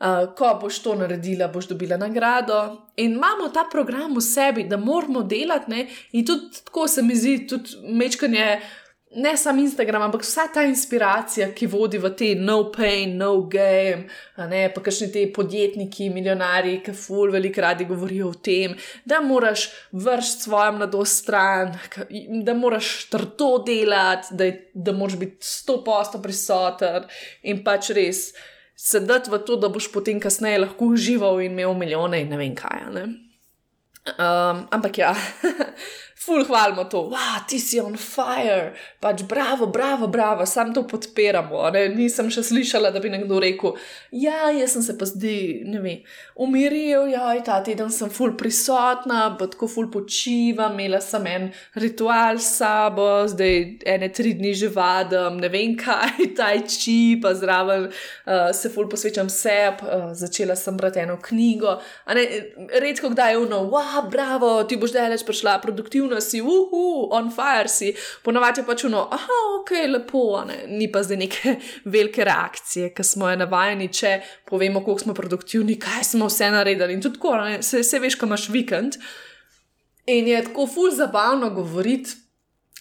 uh, 0.00 0.34
ko 0.34 0.58
boš 0.60 0.78
to 0.82 0.94
naredila, 0.94 1.48
boš 1.48 1.68
dobila 1.68 1.96
nagrado. 1.96 2.60
In 2.96 3.12
imamo 3.12 3.48
ta 3.48 3.66
program 3.70 4.16
v 4.16 4.20
sebi, 4.20 4.64
da 4.64 4.76
moramo 4.76 5.22
delati, 5.22 5.70
ne? 5.70 5.86
in 6.12 6.26
tudi 6.26 6.62
tako 6.64 6.88
se 6.88 7.02
mi 7.02 7.16
zdi, 7.16 7.46
tudi 7.46 7.80
mečkanje. 7.82 8.60
Ne 9.10 9.32
samo 9.36 9.58
Instagram, 9.58 10.02
ampak 10.02 10.22
vsa 10.22 10.44
ta 10.54 10.62
inspiracija, 10.62 11.48
ki 11.50 11.66
vodi 11.66 11.98
v 11.98 12.12
te 12.14 12.28
no 12.38 12.68
pain, 12.70 13.16
no 13.18 13.40
game, 13.50 14.04
ne, 14.52 14.60
pa 14.70 14.84
kakšni 14.86 15.08
ti 15.10 15.24
podjetniki, 15.34 16.06
milijonari, 16.14 16.76
ki 16.78 16.94
ful 16.94 17.32
veliko 17.34 17.64
radi 17.64 17.88
govorijo 17.88 18.28
o 18.28 18.36
tem, 18.38 18.76
da 19.04 19.18
moraš 19.20 19.64
vršiti 19.90 20.44
svojo 20.44 20.76
mladost 20.78 21.24
stran, 21.24 21.74
da 22.46 22.54
moraš 22.54 23.08
trdo 23.10 23.50
delati, 23.66 24.30
da, 24.30 24.52
da 24.74 24.94
moraš 24.94 25.18
biti 25.18 25.42
sto 25.42 25.80
posto 25.82 26.22
prisoten 26.22 27.10
in 27.42 27.64
pač 27.66 27.90
res 27.98 28.28
sedeti 28.80 29.30
v 29.30 29.38
to, 29.44 29.58
da 29.60 29.68
boš 29.68 29.90
potem 29.92 30.20
kasneje 30.20 30.62
lahko 30.62 30.94
užival 30.94 31.40
in 31.44 31.52
imel 31.52 31.74
milijone 31.76 32.22
in 32.22 32.32
ne 32.32 32.38
vem 32.40 32.54
kaj. 32.56 32.86
Ne? 32.94 33.04
Um, 34.16 34.64
ampak 34.72 34.98
ja, 34.98 35.12
ful 36.20 36.44
hvalimo 36.44 36.84
to, 36.84 36.98
wow, 37.08 37.40
ti 37.48 37.56
si 37.56 37.78
on 37.80 37.94
fire, 37.96 38.74
pač 39.00 39.22
bravo, 39.24 39.66
bravo, 39.72 40.04
bravo, 40.06 40.44
sam 40.46 40.74
to 40.76 40.82
podpiramo. 40.84 41.62
Ne? 41.72 41.86
Nisem 41.94 42.28
še 42.28 42.42
slišala, 42.44 42.90
da 42.92 43.00
bi 43.00 43.08
nekdo 43.08 43.38
rekel, 43.40 43.78
ja, 44.12 44.50
jaz 44.52 44.74
sem 44.76 44.84
se 44.84 44.96
pa 45.00 45.08
zdaj, 45.08 45.38
ne 45.64 45.80
vem, 45.80 46.02
umiril, 46.36 47.06
ja, 47.14 47.30
ta 47.46 47.62
teden 47.64 47.88
sem 47.94 48.12
ful 48.12 48.34
prisotna, 48.36 49.22
pa 49.40 49.48
tako 49.48 49.68
ful 49.72 49.88
počiva, 49.88 50.68
imela 50.68 51.00
sem 51.00 51.24
en 51.30 51.46
ritual 51.80 52.36
s 52.36 52.50
sabo, 52.58 53.08
zdaj 53.32 53.56
ene 53.88 54.12
tri 54.12 54.34
dni 54.36 54.52
že 54.60 54.68
vadim, 54.76 55.40
ne 55.40 55.48
vem 55.48 55.72
kaj, 55.80 56.20
taj 56.42 56.66
či, 56.68 57.16
pa 57.22 57.32
zraven 57.32 57.88
uh, 57.88 58.50
se 58.52 58.68
ful 58.68 58.92
posvečam 58.92 59.32
sebi, 59.32 59.88
uh, 59.88 60.12
začela 60.12 60.52
sem 60.52 60.76
brati 60.76 61.00
eno 61.00 61.16
knjigo, 61.16 61.78
ne, 62.12 62.28
redko 62.84 63.14
kdaj 63.16 63.38
je 63.38 63.42
uno, 63.46 63.64
wow, 63.72 64.04
bravo, 64.12 64.52
ti 64.68 64.76
boš 64.76 64.92
daleč 65.00 65.24
prišla 65.24 65.56
produktivno 65.64 66.09
aktivna 66.10 66.20
si, 66.20 66.40
uhu, 66.40 67.08
on 67.10 67.30
fire 67.30 67.68
si, 67.68 67.94
ponavadi 68.24 68.60
je 68.60 68.66
pač 68.66 68.84
uno, 68.84 69.08
ah, 69.10 69.26
ok, 69.60 69.70
lepo, 69.88 70.44
ne? 70.46 70.66
ni 70.68 70.90
pa 70.90 71.02
zdaj 71.02 71.16
neke 71.16 71.56
velike 71.94 72.24
reakcije, 72.24 72.92
ki 72.94 73.04
smo 73.04 73.30
jo 73.30 73.36
navajeni, 73.36 73.88
če 73.88 74.20
povemo, 74.48 74.82
koliko 74.84 75.04
smo 75.06 75.14
produktivni, 75.14 75.78
kaj 75.78 76.04
smo 76.04 76.28
vse 76.28 76.50
naredili 76.50 76.94
in 76.94 77.02
tudi 77.02 77.18
tako, 77.18 77.36
se, 77.62 77.82
se 77.84 77.98
veš, 77.98 78.18
ko 78.18 78.26
imaš 78.26 78.48
vikend. 78.48 78.98
In 80.10 80.26
je 80.26 80.42
tako 80.44 80.66
ful 80.66 80.90
zabavno 80.90 81.50
govoriti 81.54 82.16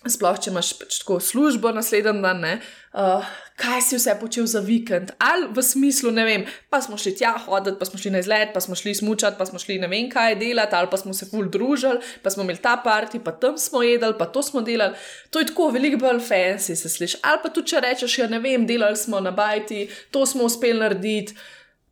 sploh 0.08 0.38
če 0.40 0.54
imaš 0.54 0.72
pač 0.80 1.02
tako 1.02 1.18
službo 1.20 1.74
naslednji 1.76 2.22
dan, 2.24 2.40
ne, 2.40 2.52
uh, 2.96 3.26
kaj 3.60 3.82
si 3.84 3.98
vse 3.98 4.14
počel 4.22 4.46
za 4.48 4.62
vikend. 4.64 5.12
Ali 5.20 5.50
v 5.52 5.64
smislu, 5.66 6.14
ne 6.16 6.24
vem, 6.24 6.46
pa 6.72 6.80
smo 6.80 6.96
šli 6.96 7.18
tja 7.20 7.34
hoditi, 7.44 7.76
pa 7.82 7.88
smo 7.90 8.00
šli 8.00 8.14
na 8.14 8.22
izlet, 8.24 8.54
pa 8.56 8.64
smo 8.64 8.78
šli 8.80 8.96
smučati, 8.96 9.36
pa 9.36 9.50
smo 9.50 9.60
šli 9.60 9.76
ne 9.84 9.92
vem 9.92 10.08
kaj 10.12 10.38
delati, 10.40 10.78
ali 10.80 10.88
pa 10.92 11.02
smo 11.02 11.12
se 11.14 11.28
ful 11.28 11.52
družili, 11.52 12.00
pa 12.24 12.32
smo 12.32 12.48
imeli 12.48 12.64
ta 12.64 12.78
parti, 12.80 13.20
pa 13.20 13.36
tam 13.36 13.60
smo 13.60 13.84
jedli, 13.84 14.16
pa 14.16 14.30
to 14.32 14.44
smo 14.46 14.64
delali. 14.64 14.96
To 15.36 15.44
je 15.44 15.52
tako 15.52 15.68
veliko 15.76 16.00
bolj 16.06 16.24
fancy, 16.24 16.80
se 16.80 16.90
sliši. 16.90 17.20
Ali 17.28 17.44
pa 17.44 17.52
tudi 17.52 17.76
če 17.76 17.84
rečeš, 17.84 18.20
ja 18.24 18.32
ne 18.32 18.40
vem, 18.40 18.64
delali 18.70 18.98
smo 18.98 19.20
na 19.20 19.36
bajti, 19.36 19.90
to 20.16 20.24
smo 20.26 20.48
uspeli 20.48 20.80
narediti, 20.80 21.36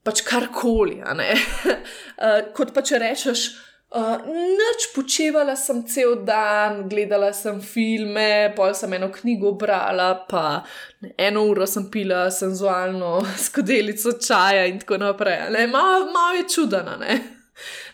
pač 0.07 0.23
karkoli, 0.23 1.01
ne. 1.19 1.31
uh, 1.35 2.39
kot 2.55 2.71
pa 2.71 2.87
če 2.87 3.03
rečeš. 3.03 3.49
Uh, 3.87 4.19
noč 4.27 4.89
počivala 4.91 5.53
sem 5.55 5.77
cel 5.87 6.17
dan, 6.27 6.89
gledala 6.91 7.29
sem 7.31 7.61
filme, 7.63 8.51
pol 8.51 8.73
sem 8.75 8.91
eno 8.97 9.07
knjigo 9.07 9.53
brala, 9.55 10.09
pa 10.27 10.65
ne, 10.99 11.13
eno 11.15 11.45
uro 11.47 11.63
sem 11.63 11.85
pila 11.87 12.25
senzualno 12.27 13.21
skodelico 13.45 14.11
čaja 14.19 14.65
in 14.67 14.81
tako 14.81 14.97
naprej. 14.99 15.47
Malo 15.71 16.09
mal 16.11 16.35
je 16.35 16.43
čudana, 16.51 16.97
ne. 16.99 17.15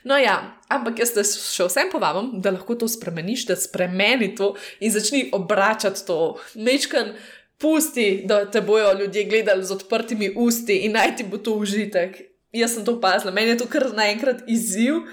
No, 0.03 0.17
ja, 0.17 0.39
ampak 0.73 0.97
jaz 0.99 1.13
te 1.13 1.21
še 1.29 1.67
vsem 1.69 1.91
povabim, 1.93 2.39
da 2.41 2.51
lahko 2.55 2.73
to 2.73 2.89
spremeniš, 2.89 3.45
da 3.51 3.55
spremeni 3.55 4.33
to 4.35 4.55
in 4.81 4.91
začni 4.91 5.27
obračati 5.37 6.01
to. 6.07 6.17
Mečkan, 6.57 7.13
pusti, 7.61 8.23
da 8.27 8.43
te 8.49 8.63
bojo 8.65 8.89
ljudje 8.97 9.27
gledali 9.29 9.61
z 9.63 9.77
odprtimi 9.77 10.33
usti 10.35 10.81
in 10.87 10.97
najti 10.97 11.29
bo 11.29 11.37
to 11.37 11.53
užitek. 11.61 12.17
Jaz 12.53 12.73
sem 12.75 12.85
to 12.85 12.97
opazila, 12.97 13.31
meni 13.31 13.53
je 13.53 13.61
to 13.61 13.69
kar 13.69 13.87
naenkrat 13.93 14.43
izziv 14.49 15.05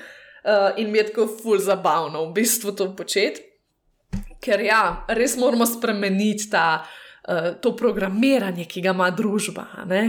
uh, 0.44 0.78
in 0.80 0.90
mi 0.90 0.98
je 0.98 1.06
tako 1.10 1.28
ful 1.42 1.58
zabavno 1.58 2.24
v 2.28 2.32
bistvu 2.40 2.72
to 2.76 2.90
početi. 2.96 3.46
Ker 4.40 4.60
ja, 4.64 5.04
res 5.08 5.36
moramo 5.36 5.66
spremeniti 5.68 6.50
ta. 6.50 6.82
Eh, 7.28 7.54
to 7.60 7.74
programiranje, 7.76 8.64
ki 8.64 8.80
ga 8.80 8.94
ima 8.94 9.10
družba. 9.12 9.66
Ne? 9.86 10.00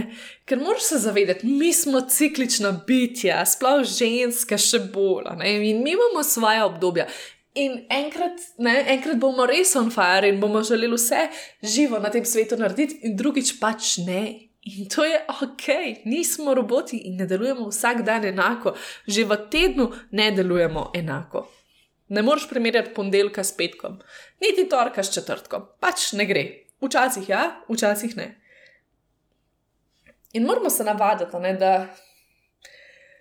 Ker 0.48 0.58
moraš 0.58 0.86
se 0.88 0.98
zavedati, 0.98 1.46
mi 1.46 1.68
smo 1.72 2.00
ciklična 2.08 2.70
bitja, 2.86 3.42
sploh 3.46 3.84
ženske, 3.84 4.56
še 4.58 4.80
bolj. 4.94 5.28
In 5.44 5.82
mi 5.84 5.92
imamo 5.92 6.24
svoje 6.24 6.64
obdobja. 6.64 7.06
In 7.54 7.82
enkrat, 7.92 8.40
ne, 8.64 8.78
enkrat 8.94 9.20
bomo 9.20 9.44
res 9.46 9.74
on 9.76 9.92
fire 9.92 10.32
in 10.32 10.40
bomo 10.40 10.64
želeli 10.64 10.96
vse 10.96 11.26
živo 11.62 12.00
na 12.00 12.08
tem 12.10 12.24
svetu 12.24 12.56
narediti, 12.56 13.02
in 13.04 13.14
drugič 13.16 13.58
pač 13.60 13.98
ne. 14.06 14.22
In 14.62 14.88
to 14.88 15.04
je 15.04 15.24
ok, 15.42 15.66
nismo 16.04 16.54
roboti 16.54 16.96
in 16.96 17.16
ne 17.16 17.26
delujemo 17.26 17.66
vsak 17.68 18.02
dan 18.06 18.24
enako, 18.24 18.76
že 19.06 19.24
v 19.24 19.36
tednu 19.50 19.88
ne 20.10 20.30
delujemo 20.30 20.90
enako. 20.94 21.48
Ne 22.08 22.22
moreš 22.22 22.48
primerjati 22.48 22.94
ponedeljka 22.94 23.44
s 23.44 23.56
petkom, 23.56 23.98
niti 24.40 24.68
torka 24.68 25.02
s 25.02 25.14
četrtkom, 25.14 25.66
pač 25.80 26.12
ne 26.12 26.26
gre. 26.26 26.44
Včasih 26.82 27.28
ja, 27.28 27.62
včasih 27.68 28.16
ne. 28.16 28.28
In 30.32 30.46
moramo 30.46 30.70
se 30.70 30.84
navaditi, 30.84 31.36
ne, 31.40 31.52
da 31.54 31.72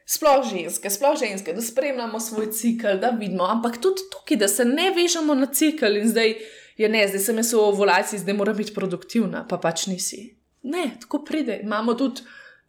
sploh 0.06 0.45
ženske, 0.45 0.89
sploh 0.89 1.17
ženske, 1.19 1.54
da 1.54 1.62
spremljamo 1.62 2.19
svoj 2.19 2.51
cikl, 2.51 2.99
da 3.01 3.10
vidimo, 3.10 3.47
ampak 3.49 3.82
tudi 3.82 4.06
tukaj, 4.12 4.38
da 4.38 4.47
se 4.47 4.65
ne 4.65 4.91
vežemo 4.95 5.36
na 5.36 5.45
cikl 5.45 5.97
in 5.97 6.10
zdaj 6.10 6.36
je 6.77 6.89
ne, 6.89 7.08
zdaj 7.08 7.19
sem 7.19 7.41
jaz 7.41 7.54
v 7.54 7.65
ovulaciji, 7.65 8.19
zdaj 8.19 8.38
moram 8.38 8.58
biti 8.58 8.73
produktivna, 8.73 9.45
pa 9.49 9.58
pač 9.58 9.88
nisi. 9.88 10.40
Ne, 10.62 10.91
tako 11.02 11.24
pride. 11.26 11.60
Imamo 11.63 11.93
tudi 11.93 12.21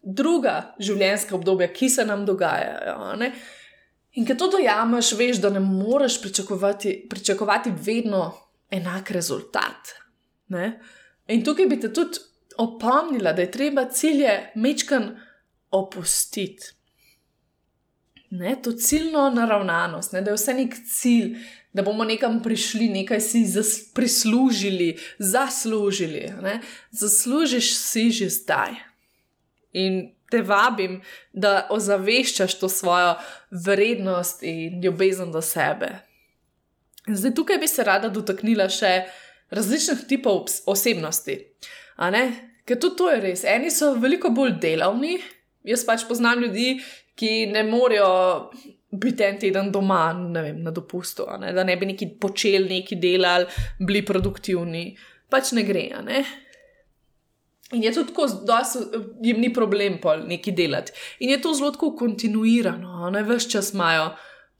druga 0.02 0.74
življenjska 0.83 1.37
obdobja, 1.37 1.68
ki 1.72 1.88
se 1.90 2.05
nam 2.07 2.24
dogajajo. 2.26 3.14
Ne? 3.20 3.33
In 4.18 4.26
ko 4.28 4.37
to 4.37 4.50
dojameš, 4.57 5.12
veš, 5.16 5.40
da 5.40 5.50
ne 5.50 5.61
moreš 5.61 6.18
pričakovati, 6.22 6.96
pričakovati 7.11 7.72
vedno 7.85 8.26
enak 8.70 9.11
rezultat. 9.11 9.94
Ne? 10.52 10.81
In 11.33 11.44
tukaj 11.44 11.68
bi 11.70 11.81
te 11.81 11.92
tudi 11.92 12.20
opomnila, 12.61 13.33
da 13.33 13.44
je 13.44 13.50
treba 13.50 13.87
cilje 13.88 14.52
mečkan 14.55 15.12
opustiti. 15.70 16.74
Ne, 18.33 18.55
to 18.62 18.73
ciljno 18.73 19.31
naravnanost, 19.31 20.12
ne, 20.12 20.23
da 20.25 20.31
je 20.31 20.38
vse 20.38 20.55
nek 20.57 20.75
cilj, 20.88 21.35
da 21.73 21.83
bomo 21.85 22.05
nekam 22.05 22.38
prišli, 22.42 22.88
nekaj 22.88 23.21
si 23.21 23.42
prislužili, 23.95 24.97
zaslužili. 25.18 26.33
Ne. 26.40 26.61
Zaslužiš 26.90 27.75
si 27.77 28.11
že 28.11 28.29
zdaj. 28.29 28.73
In 29.73 30.14
te 30.31 30.40
vabim, 30.42 31.03
da 31.33 31.66
ozaveščaš 31.71 32.57
to 32.61 32.68
svojo 32.68 33.14
vrednost 33.51 34.42
in 34.42 34.81
ljubezen 34.85 35.33
do 35.33 35.42
sebe. 35.42 35.90
Zdaj, 37.09 37.35
tukaj 37.35 37.59
bi 37.59 37.68
se 37.68 37.85
rada 37.85 38.09
dotaknila 38.09 38.71
še 38.73 38.95
različnih 39.51 40.07
tipov 40.09 40.49
osebnosti. 40.66 41.37
Ker 42.64 42.81
tudi 42.81 42.97
to 42.97 43.11
je 43.11 43.21
res. 43.21 43.45
Eni 43.45 43.71
so 43.71 43.92
veliko 44.01 44.33
bolj 44.33 44.57
delavni. 44.62 45.18
Jaz 45.62 45.85
pač 45.87 46.09
poznam 46.09 46.40
ljudi, 46.42 46.81
ki 47.14 47.46
ne 47.53 47.62
morejo 47.62 48.51
biti 48.92 49.25
en 49.25 49.38
teden 49.40 49.70
doma, 49.72 50.12
ne 50.12 50.42
vem, 50.42 50.62
na 50.62 50.70
dopustu, 50.70 51.27
ne? 51.40 51.53
da 51.53 51.64
ne 51.64 51.77
bi 51.77 51.88
neki 51.92 52.09
počeli, 52.20 52.68
neki 52.68 52.98
delali, 53.01 53.46
bili 53.81 54.05
produktivni. 54.05 54.85
Pač 55.33 55.55
ne 55.57 55.64
gre. 55.64 55.87
Ne? 56.05 56.25
In 57.72 57.85
je 57.87 57.92
to 57.96 58.05
tako, 58.05 58.27
da 58.44 58.61
jim 59.25 59.40
ni 59.40 59.53
problem 59.53 59.96
pol 60.01 60.27
neki 60.29 60.53
delati. 60.53 60.92
In 61.25 61.33
je 61.33 61.40
to 61.40 61.55
zelo 61.57 61.72
kontinuirano, 61.72 63.11
ne 63.11 63.22
vse 63.25 63.48
čas 63.57 63.72
imajo 63.72 64.11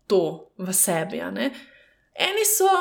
to 0.09 0.23
v 0.59 0.73
sebi. 0.73 1.21
Eni 1.21 2.47
so 2.49 2.73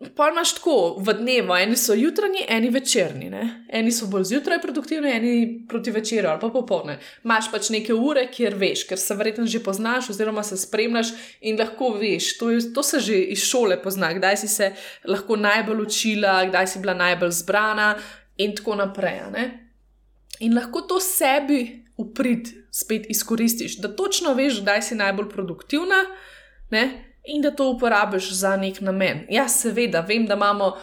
Pa 0.00 0.30
imaš 0.32 0.54
tako 0.56 0.96
v 0.98 1.12
dnevu, 1.12 1.52
eni 1.60 1.76
so 1.76 1.92
jutranji, 1.94 2.46
eni 2.48 2.70
večerni. 2.72 3.26
Ne? 3.30 3.42
Eni 3.68 3.92
so 3.92 4.06
bolj 4.08 4.30
zjutraj 4.30 4.62
produktivni, 4.62 5.10
eni 5.12 5.32
proti 5.68 5.92
večeru 5.92 6.28
ali 6.28 6.40
pa 6.40 6.48
popoldne. 6.48 6.94
Máš 7.22 7.50
pač 7.52 7.68
neke 7.68 7.92
ure, 7.92 8.22
kjer 8.32 8.56
veš, 8.56 8.86
ker 8.88 8.98
se 8.98 9.14
verjetno 9.14 9.44
že 9.46 9.60
poznaš, 9.60 10.08
oziroma 10.14 10.42
se 10.42 10.56
spremljaš 10.56 11.12
in 11.40 11.60
lahko 11.60 11.90
veš. 12.00 12.30
To, 12.38 12.48
je, 12.50 12.62
to 12.72 12.82
se 12.82 13.00
že 13.00 13.18
iz 13.36 13.44
šole 13.44 13.76
pozna, 13.82 14.12
kdaj 14.16 14.40
si 14.40 14.48
se 14.48 14.70
lahko 15.04 15.36
najbolj 15.36 15.84
učila, 15.84 16.46
kdaj 16.48 16.66
si 16.66 16.80
bila 16.80 16.96
najbolj 16.96 17.36
zbrana 17.42 17.92
in 18.40 18.56
tako 18.56 18.80
naprej. 18.80 19.20
In 20.40 20.56
lahko 20.56 20.80
to 20.80 21.00
sebi 21.00 21.84
uprit 22.00 22.48
spet 22.72 23.04
izkoristiš, 23.12 23.76
da 23.84 23.92
točno 23.96 24.32
veš, 24.34 24.62
kdaj 24.64 24.82
si 24.82 24.94
najbolj 24.96 25.28
produktivna. 25.28 26.06
Ne? 26.70 27.09
In 27.24 27.42
da 27.42 27.50
to 27.50 27.70
uporabiš 27.70 28.32
za 28.32 28.56
nek 28.56 28.80
namen. 28.80 29.26
Ja, 29.28 29.48
seveda, 29.48 30.00
vem, 30.00 30.26
da 30.26 30.34
imamo. 30.34 30.76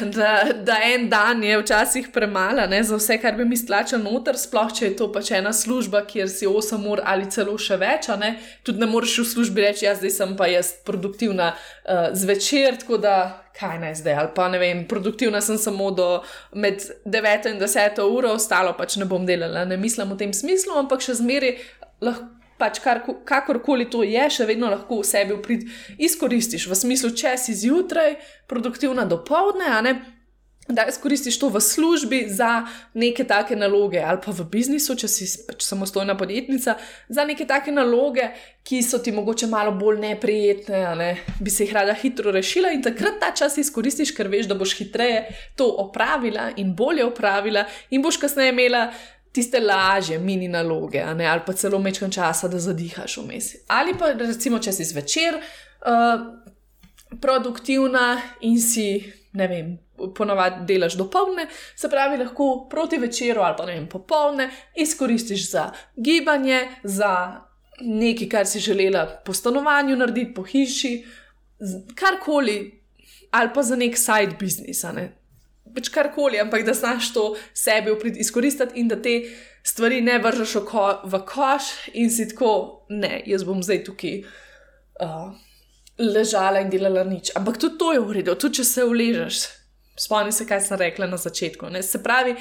Da, 0.00 0.44
da 0.62 0.76
en 0.84 1.08
dan 1.08 1.42
je 1.42 1.58
včasih 1.58 2.08
premalo 2.12 2.82
za 2.82 2.96
vse, 2.96 3.18
kar 3.18 3.34
bi 3.36 3.44
mi 3.44 3.56
stlačili 3.56 4.02
noter, 4.02 4.36
sploh 4.36 4.68
če 4.76 4.84
je 4.84 4.96
to 4.96 5.06
pač 5.12 5.30
ena 5.30 5.52
služba, 5.56 6.02
kjer 6.04 6.28
si 6.28 6.46
8 6.46 6.84
ur 6.92 7.00
ali 7.04 7.30
celo 7.30 7.56
še 7.58 7.78
več. 7.80 8.10
Ne? 8.20 8.34
Tudi 8.62 8.78
ne 8.78 8.86
moreš 8.86 9.18
v 9.22 9.24
službi 9.30 9.64
reči, 9.64 9.86
ja, 9.86 9.94
zdaj 9.96 10.12
sem 10.12 10.34
pa 10.36 10.50
jaz 10.52 10.74
produktivna 10.84 11.54
uh, 11.54 12.10
zvečer, 12.12 12.76
tako 12.82 12.98
da 13.00 13.14
kaj 13.56 13.78
naj 13.80 13.94
zdaj. 14.02 14.18
Ali 14.20 14.34
pa 14.36 14.50
ne 14.52 14.60
vem, 14.60 14.84
produktivna 14.88 15.40
sem 15.40 15.58
samo 15.58 15.88
do 15.96 16.10
med 16.52 16.84
9 17.08 17.48
in 17.54 17.62
10 17.64 18.02
uro, 18.04 18.34
ostalo 18.36 18.76
pač 18.76 18.98
ne 19.00 19.08
bom 19.08 19.24
delala. 19.26 19.64
Ne 19.64 19.80
mislim 19.80 20.12
v 20.12 20.20
tem 20.26 20.36
smislu, 20.36 20.76
ampak 20.76 21.00
še 21.00 21.16
zmeraj 21.22 21.56
lahko 22.04 22.39
pač 22.60 22.78
kar, 22.84 23.02
kakorkoli 23.24 23.88
to 23.90 24.04
je, 24.06 24.28
še 24.30 24.46
vedno 24.48 24.70
lahko 24.70 25.00
v 25.00 25.08
sebi 25.08 25.36
uprit, 25.36 25.66
izkoristiš. 25.98 26.68
V 26.70 26.78
smislu, 26.78 27.14
če 27.16 27.36
si 27.40 27.56
zjutraj 27.64 28.18
produktivna 28.50 29.08
do 29.08 29.22
povdne, 29.24 29.98
da 30.72 30.84
izkoristiš 30.88 31.38
to 31.38 31.48
v 31.48 31.60
službi 31.60 32.24
za 32.28 32.66
neke 32.94 33.24
take 33.24 33.56
naloge, 33.56 33.98
ali 33.98 34.18
pa 34.24 34.32
v 34.32 34.44
biznisu, 34.50 34.94
če 34.94 35.08
si 35.08 35.26
pač 35.46 35.64
samostojna 35.66 36.16
podjetnica, 36.18 36.76
za 37.08 37.24
neke 37.26 37.46
take 37.48 37.72
naloge, 37.74 38.30
ki 38.66 38.82
so 38.84 39.00
ti 39.02 39.12
mogoče 39.12 39.48
malo 39.50 39.72
bolj 39.74 40.00
neprijetne, 40.04 40.82
ne? 40.96 41.10
bi 41.40 41.50
se 41.50 41.64
jih 41.64 41.74
rada 41.74 41.94
hitro 41.94 42.32
rešila 42.32 42.72
in 42.76 42.84
takrat 42.86 43.18
ta 43.20 43.32
čas 43.36 43.58
izkoristiš, 43.58 44.14
ker 44.16 44.30
veš, 44.30 44.50
da 44.50 44.58
boš 44.58 44.76
hitreje 44.78 45.24
to 45.56 45.66
opravila 45.82 46.50
in 46.56 46.74
bolje 46.76 47.04
opravila 47.04 47.66
in 47.90 48.02
boš 48.02 48.20
kasneje 48.20 48.54
imela 48.54 48.90
tiste 49.32 49.60
lažje 49.60 50.18
mini 50.18 50.48
naloge, 50.48 51.02
ali 51.02 51.40
pa 51.46 51.52
celo 51.52 51.78
mečkam 51.78 52.10
časa, 52.10 52.48
da 52.48 52.58
zadihaš 52.58 53.16
vmes. 53.16 53.52
Ali 53.68 53.94
pa 53.98 54.12
recimo, 54.12 54.58
če 54.58 54.72
si 54.72 54.84
zvečer 54.84 55.38
uh, 55.38 56.24
produktivna 57.20 58.20
in 58.40 58.58
si, 58.60 58.88
ne 59.32 59.46
vem, 59.48 59.70
ponovadi 60.16 60.64
delaš 60.66 60.96
do 60.98 61.06
polne, 61.10 61.46
se 61.76 61.88
pravi, 61.90 62.18
lahko 62.22 62.66
proti 62.70 62.98
večeru 62.98 63.42
ali 63.44 63.56
pa 63.58 63.66
ne 63.66 63.74
vem, 63.74 63.86
popoldne 63.88 64.50
izkoristiš 64.76 65.50
za 65.50 65.70
gibanje, 65.96 66.66
za 66.84 67.40
nekaj, 67.80 68.28
kar 68.28 68.46
si 68.46 68.60
želela 68.60 69.06
po 69.24 69.34
stanovanju 69.34 69.96
narediti, 69.96 70.34
po 70.34 70.42
hiši, 70.42 71.04
karkoli, 71.94 72.82
ali 73.30 73.50
pa 73.54 73.62
za 73.62 73.76
nek 73.76 73.98
side 73.98 74.36
business, 74.40 74.82
ne? 74.94 75.19
Pač 75.74 75.88
karkoli, 75.92 76.40
ampak 76.40 76.64
da 76.66 76.74
znaš 76.74 77.12
to 77.14 77.34
sebi 77.54 77.94
izkoristiti 78.16 78.80
in 78.80 78.88
da 78.88 79.00
te 79.02 79.22
stvari 79.62 80.00
ne 80.00 80.18
vržeš 80.18 80.54
v, 80.54 80.64
ko, 80.64 80.86
v 81.04 81.22
koš 81.26 81.70
in 81.94 82.10
si 82.10 82.28
tako, 82.28 82.86
ne, 82.88 83.22
jaz 83.26 83.44
bom 83.44 83.62
zdaj 83.62 83.84
tukaj 83.84 84.20
uh, 85.04 85.30
ležala 86.00 86.64
in 86.64 86.70
delala 86.72 87.04
nič. 87.04 87.32
Ampak 87.36 87.58
tudi 87.60 87.78
to 87.78 87.92
je 87.92 88.00
v 88.00 88.20
redu, 88.20 88.36
tudi 88.36 88.60
če 88.60 88.64
se 88.64 88.84
uležeš. 88.84 89.40
Spomni 90.00 90.32
se, 90.32 90.46
kaj 90.48 90.62
sem 90.64 90.78
rekla 90.80 91.04
na 91.10 91.18
začetku. 91.20 91.68
Ne? 91.68 91.82
Se 91.84 91.98
pravi, 92.00 92.32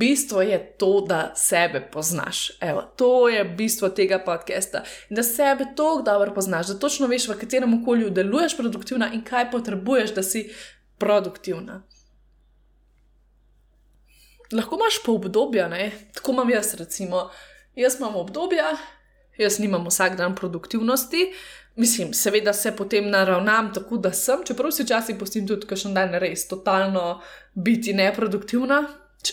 bistvo 0.00 0.40
je 0.40 0.56
to, 0.80 1.02
da 1.04 1.34
sebe 1.36 1.82
poznaš. 1.92 2.46
Evo, 2.64 2.86
to 2.96 3.28
je 3.28 3.42
bistvo 3.44 3.90
tega 3.92 4.16
podcasta. 4.24 4.80
Da 5.10 5.22
sebe 5.22 5.66
tako 5.76 6.02
dobro 6.06 6.32
poznaš, 6.34 6.72
da 6.72 6.78
točno 6.80 7.06
veš, 7.06 7.28
v 7.28 7.36
katerem 7.42 7.76
okolju 7.82 8.08
deluješ 8.10 8.56
produktivna 8.56 9.10
in 9.12 9.20
kaj 9.24 9.50
potrebuješ, 9.50 10.14
da 10.16 10.24
si 10.24 10.48
produktivna 10.98 11.82
lahko 14.52 14.76
imaš 14.76 15.02
pa 15.04 15.12
obdobja, 15.12 15.68
ne? 15.68 15.90
tako 16.14 16.32
imam 16.32 16.50
jaz, 16.50 16.74
recimo. 16.74 17.28
Jaz 17.76 17.98
imam 17.98 18.16
obdobja, 18.16 18.72
jaz 19.38 19.58
nimam 19.58 19.86
vsak 19.86 20.16
dan 20.16 20.34
produktivnosti, 20.34 21.32
mislim, 21.76 22.14
seveda 22.14 22.52
se 22.52 22.76
potem 22.76 23.10
naravnam 23.10 23.72
tako, 23.74 23.96
da 23.96 24.12
sem, 24.12 24.44
čeprav 24.44 24.70
si 24.70 24.82
včasih 24.82 25.16
postim 25.18 25.46
tudi, 25.46 25.66
ker 25.66 25.78
še 25.78 25.92
dan 25.94 26.16
res 26.18 26.48
totalno 26.50 27.20
biti 27.54 27.94
neproduktivna. 27.94 28.82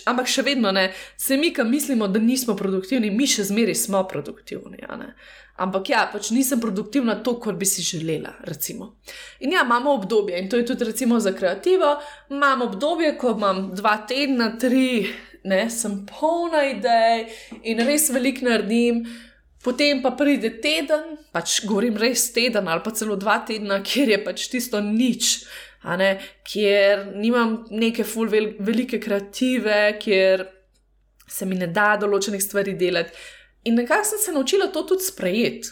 Ampak 0.06 0.26
še 0.26 0.42
vedno 0.42 0.72
ne, 0.74 0.88
se 1.16 1.36
mi, 1.38 1.52
ki 1.54 1.64
mislimo, 1.64 2.08
da 2.10 2.18
nismo 2.18 2.56
produktivni, 2.58 3.10
mi 3.14 3.28
še 3.30 3.46
zmeraj 3.46 3.76
smo 3.86 4.02
produktivni. 4.10 4.82
Ampak 5.62 5.90
ja, 5.92 6.02
pač 6.12 6.32
nisem 6.34 6.60
produktivna 6.60 7.20
to, 7.24 7.36
kar 7.40 7.54
bi 7.56 7.68
si 7.68 7.84
želela. 7.86 8.34
Recimo. 8.44 8.96
In 9.40 9.54
ja, 9.54 9.62
imamo 9.64 9.94
obdobje, 10.00 10.40
in 10.42 10.50
to 10.50 10.58
je 10.58 10.66
tudi 10.66 10.90
recimo 10.90 11.20
za 11.22 11.32
kreativo. 11.32 11.94
Imam 12.34 12.66
obdobje, 12.66 13.14
ko 13.16 13.36
imam 13.38 13.70
dva 13.78 13.96
tedna, 14.10 14.50
tri, 14.60 15.06
ne, 15.46 15.62
sem 15.70 16.02
polna 16.10 16.66
idej 16.66 17.28
in 17.62 17.86
res 17.86 18.10
veliko 18.10 18.50
naredim. 18.50 19.04
Potem 19.66 20.02
pa 20.02 20.12
pride 20.14 20.52
teden, 20.62 21.16
pač 21.34 21.60
govorim 21.66 21.96
res 21.98 22.28
teden 22.34 22.68
ali 22.70 22.84
pa 22.84 22.92
celo 22.94 23.16
dva 23.18 23.40
tedna, 23.46 23.80
kjer 23.82 24.12
je 24.12 24.18
pač 24.22 24.44
tisto 24.52 24.78
nič 24.82 25.40
ne, 25.94 26.16
kjer 26.42 27.06
nimam 27.14 27.60
neke 27.70 28.04
full 28.04 28.30
vel, 28.32 28.56
velike 28.58 28.98
kreative, 28.98 29.98
kjer 30.02 30.42
se 31.30 31.46
mi 31.46 31.58
ne 31.58 31.68
da 31.70 31.92
določenih 32.00 32.42
stvari 32.42 32.74
delati. 32.78 33.14
In 33.70 33.78
nekako 33.78 34.10
sem 34.10 34.22
se 34.24 34.34
naučila 34.34 34.66
to 34.74 34.82
tudi 34.82 35.06
sprejeti. 35.06 35.70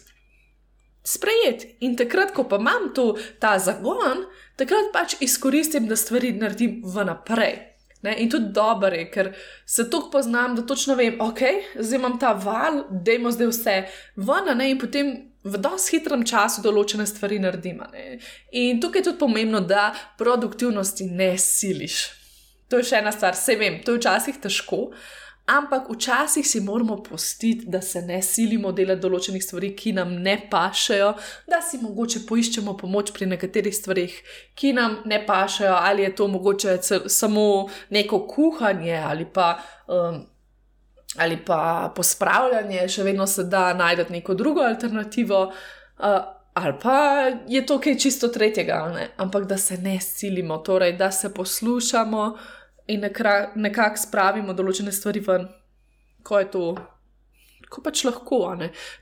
Sprejeti. 1.05 1.75
In 1.87 1.99
takrat, 1.99 2.33
ko 2.35 2.47
pa 2.49 2.59
imam 2.63 2.89
to, 2.95 3.13
ta 3.43 3.57
zagon, 3.59 4.25
takrat 4.59 4.91
pač 4.95 5.19
izkoristim, 5.23 5.91
da 5.91 5.99
stvari 5.99 6.33
naredim 6.39 6.81
vnaprej. 6.87 7.59
Ne? 8.05 8.17
In 8.21 8.31
tudi 8.31 8.53
dobro 8.53 8.93
je, 8.95 9.11
ker 9.11 9.31
se 9.67 9.89
tako 9.91 10.11
poznam, 10.15 10.57
da 10.57 10.63
točno 10.67 10.95
vem, 10.99 11.21
ok, 11.21 11.41
zdaj 11.75 11.99
imam 11.99 12.19
ta 12.21 12.33
val, 12.37 12.83
da 12.91 13.15
imamo 13.15 13.33
zdaj 13.33 13.51
vse 13.53 13.77
ven, 14.17 14.61
in 14.61 14.79
potem 14.79 15.15
v 15.45 15.61
dosti 15.61 15.99
hitrem 15.99 16.25
času 16.25 16.63
določene 16.65 17.07
stvari 17.07 17.39
naredimo. 17.43 17.91
In 18.57 18.81
tukaj 18.81 19.03
je 19.03 19.09
tudi 19.11 19.21
pomembno, 19.21 19.61
da 19.61 19.91
produktivnosti 20.19 21.09
ne 21.11 21.35
siliš. 21.39 21.99
To 22.73 22.81
je 22.81 22.89
še 22.89 23.03
ena 23.03 23.13
stvar, 23.13 23.37
vse 23.37 23.59
vem, 23.61 23.83
to 23.85 23.95
je 23.95 24.01
včasih 24.01 24.41
težko. 24.41 24.89
Ampak 25.45 25.91
včasih 25.93 26.47
si 26.49 26.63
moramo 26.65 26.97
postiti, 27.05 27.67
da 27.69 27.83
se 27.85 28.01
ne 28.01 28.23
silimo 28.25 28.71
delati 28.73 29.03
določenih 29.03 29.43
stvari, 29.45 29.75
ki 29.77 29.93
nam 29.93 30.15
ne 30.25 30.39
pašajo, 30.51 31.11
da 31.53 31.61
si 31.61 31.83
mogoče 31.83 32.23
poiščemo 32.25 32.73
pomoč 32.81 33.13
pri 33.13 33.29
nekaterih 33.35 33.77
stvarih, 33.77 34.15
ki 34.57 34.73
nam 34.73 35.03
ne 35.05 35.21
pašajo, 35.27 35.75
ali 35.77 36.07
je 36.07 36.15
to 36.17 36.31
mogoče 36.33 36.79
samo 37.13 37.69
neko 37.93 38.25
kuhanje 38.31 38.97
ali 38.97 39.29
pa 39.29 39.59
um, 39.85 40.25
ali 41.17 41.39
pa 41.47 41.93
pospravljanje, 41.97 42.89
še 42.89 43.03
vedno 43.03 43.27
se 43.27 43.45
da 43.45 43.73
najti 43.75 44.13
neko 44.13 44.35
drugo 44.35 44.63
alternativo, 44.63 45.45
uh, 45.45 46.19
ali 46.55 46.75
pa 46.83 46.99
je 47.49 47.67
to 47.67 47.79
kaj 47.81 47.99
čisto 47.99 48.29
tretjega, 48.29 48.81
ne? 48.95 49.09
ampak 49.17 49.45
da 49.45 49.59
se 49.59 49.79
ne 49.79 50.01
silimo, 50.01 50.59
torej 50.59 50.97
da 50.97 51.11
se 51.11 51.35
poslušamo 51.35 52.39
in 52.87 53.07
nekako 53.55 53.97
spravimo 53.97 54.53
določene 54.53 54.93
stvari 54.93 55.23
ven, 55.25 55.47
ko 56.23 56.39
je 56.39 56.51
to, 56.51 56.65
ko 57.69 57.83
pač 57.83 58.05
lahko. 58.05 58.43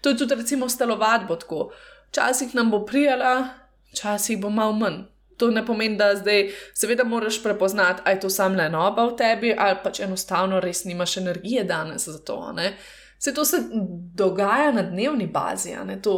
To 0.00 0.12
je 0.12 0.18
tudi 0.18 0.38
recimo 0.38 0.68
stelovadbo 0.68 1.36
tako. 1.36 1.70
Včasih 2.12 2.54
nam 2.54 2.70
bo 2.70 2.84
prijela, 2.86 3.48
včasih 3.92 4.40
bo 4.40 4.50
malo 4.50 4.72
manj. 4.72 5.11
To 5.42 5.48
ne 5.50 5.64
pomeni, 5.66 5.96
da 5.98 6.12
zdaj, 6.14 6.52
seveda, 6.74 7.04
moraš 7.04 7.40
prepoznati, 7.42 8.02
ali 8.04 8.14
je 8.14 8.20
to 8.20 8.28
samo 8.30 8.54
le 8.56 8.68
noba 8.70 9.08
v 9.08 9.16
tebi, 9.18 9.54
ali 9.58 9.80
pač 9.82 9.98
enostavno 10.00 10.60
res 10.62 10.84
nimaš 10.84 11.16
energije 11.16 11.64
danes 11.64 12.06
za 12.06 12.18
to. 12.18 12.54
Se 13.18 13.34
to 13.34 13.44
se 13.44 13.56
dogaja 14.14 14.70
na 14.72 14.82
dnevni 14.82 15.26
bazi. 15.26 15.74
To, 16.02 16.14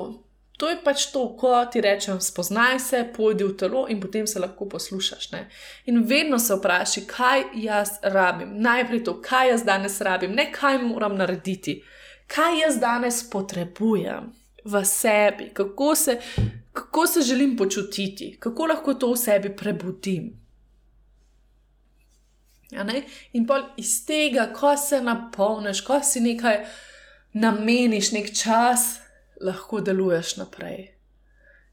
to 0.56 0.68
je 0.68 0.76
pač 0.84 1.06
to, 1.12 1.22
ko 1.40 1.54
ti 1.72 1.80
rečem, 1.80 2.20
spoznaj 2.20 2.78
se, 2.80 3.00
pojdi 3.16 3.44
v 3.44 3.56
telo 3.56 3.86
in 3.88 4.00
potem 4.00 4.26
se 4.26 4.38
lahko 4.38 4.68
poslušaš. 4.68 5.30
Ne? 5.32 5.48
In 5.86 6.04
vedno 6.04 6.38
se 6.38 6.54
vprašaj, 6.54 7.06
kaj 7.08 7.44
jaz 7.64 7.96
rabim. 8.02 8.52
Najprej 8.60 9.04
to, 9.04 9.16
kaj 9.24 9.54
jaz 9.54 9.64
danes 9.64 10.00
rabim, 10.00 10.36
ne 10.36 10.50
kaj 10.52 10.82
moram 10.82 11.16
narediti, 11.16 11.80
kaj 12.26 12.60
jaz 12.60 12.76
danes 12.80 13.24
potrebujem 13.30 14.34
v 14.64 14.84
sebi, 14.84 15.48
kako 15.54 15.94
se 15.94 16.20
kako 16.74 17.06
se 17.06 17.20
želim 17.22 17.56
počutiti, 17.56 18.36
kako 18.40 18.66
lahko 18.66 18.94
to 18.94 19.12
v 19.12 19.16
sebi 19.16 19.56
prebudim. 19.56 20.44
Ja, 22.70 22.86
In 23.32 23.46
pol 23.46 23.62
iz 23.76 24.06
tega, 24.06 24.48
ko 24.52 24.76
se 24.76 24.98
napolniš, 25.02 25.80
ko 25.86 26.00
si 26.02 26.20
nekaj 26.20 26.64
nameniš, 27.32 28.10
nek 28.12 28.32
čas, 28.34 28.98
lahko 29.40 29.80
deluješ 29.80 30.36
naprej. 30.36 30.88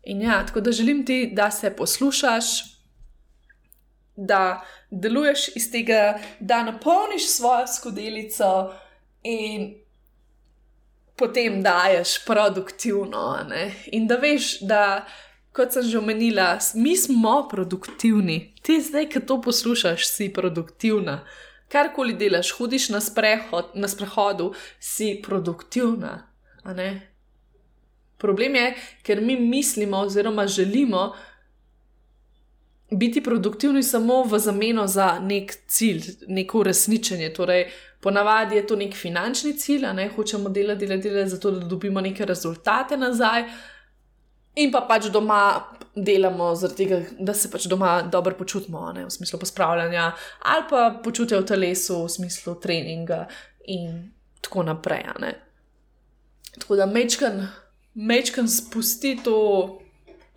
In 0.03 0.21
ja, 0.21 0.45
tako 0.45 0.61
da 0.61 0.71
želim 0.71 1.05
ti, 1.05 1.31
da 1.33 1.51
se 1.51 1.75
poslušaš, 1.75 2.45
da 4.15 4.61
deluješ 4.91 5.55
iz 5.55 5.71
tega, 5.71 6.19
da 6.39 6.63
napolniš 6.63 7.27
svojo 7.27 7.67
skodelico 7.67 8.73
in 9.23 9.80
potem 11.21 11.61
daješ 11.63 12.25
produktivno. 12.25 13.37
Ne? 13.49 13.69
In 13.93 14.07
da 14.09 14.17
veš, 14.17 14.59
da, 14.65 15.05
kot 15.53 15.75
sem 15.77 15.85
že 15.85 15.99
omenila, 16.01 16.55
mi 16.73 16.95
smo 16.97 17.45
produktivni. 17.51 18.55
Ti 18.65 18.79
zdaj, 18.81 19.09
ki 19.13 19.21
to 19.29 19.37
poslušaš, 19.41 20.07
si 20.09 20.31
produktivna. 20.33 21.21
Karkoli 21.71 22.17
delaš, 22.17 22.55
hodiš 22.57 22.89
na, 22.89 22.99
sprehod, 22.99 23.75
na 23.77 23.87
sprehodu, 23.87 24.51
si 24.79 25.13
produktivna. 25.23 26.17
Problem 28.17 28.55
je, 28.55 28.65
ker 29.05 29.21
mi 29.21 29.37
mislimo, 29.39 30.01
oziroma 30.01 30.47
želimo 30.47 31.11
biti 32.91 33.23
produktivni 33.23 33.83
samo 33.83 34.23
v 34.23 34.39
zameno 34.39 34.87
za 34.87 35.19
nek 35.19 35.53
cilj, 35.67 36.03
neko 36.27 36.59
uresničenje. 36.59 37.33
Torej, 37.33 37.69
Ponavadi 38.01 38.55
je 38.55 38.67
to 38.67 38.75
nek 38.75 38.95
finančni 38.97 39.53
cilj, 39.57 39.85
ne 39.93 40.09
hočemo 40.15 40.49
delati, 40.49 40.85
delati, 40.85 41.09
delati, 41.09 41.29
zato 41.29 41.51
da 41.51 41.65
dobimo 41.65 42.01
neke 42.01 42.25
rezultate 42.25 42.97
nazaj, 42.97 43.43
in 44.55 44.71
pa 44.71 44.81
pač 44.89 45.07
doma 45.13 45.41
delamo, 45.95 46.51
tega, 46.75 47.01
da 47.19 47.33
se 47.33 47.51
pač 47.51 47.67
doma 47.71 48.01
dobro 48.11 48.35
počutimo, 48.37 48.83
ne, 48.95 49.05
v 49.05 49.11
smislu 49.11 49.39
pospravljanja, 49.39 50.11
ali 50.49 50.65
pa 50.69 50.83
počutje 51.03 51.39
v 51.39 51.47
telesu, 51.47 52.03
v 52.05 52.09
smislu 52.09 52.55
treninga 52.63 53.25
in 53.67 54.11
tako 54.41 54.63
naprej. 54.63 55.05
Ne. 55.21 55.33
Tako 56.59 56.79
da 56.79 56.87
mečkan, 56.87 57.43
mečkan 57.93 58.47
spusti 58.49 59.17
to, 59.23 59.37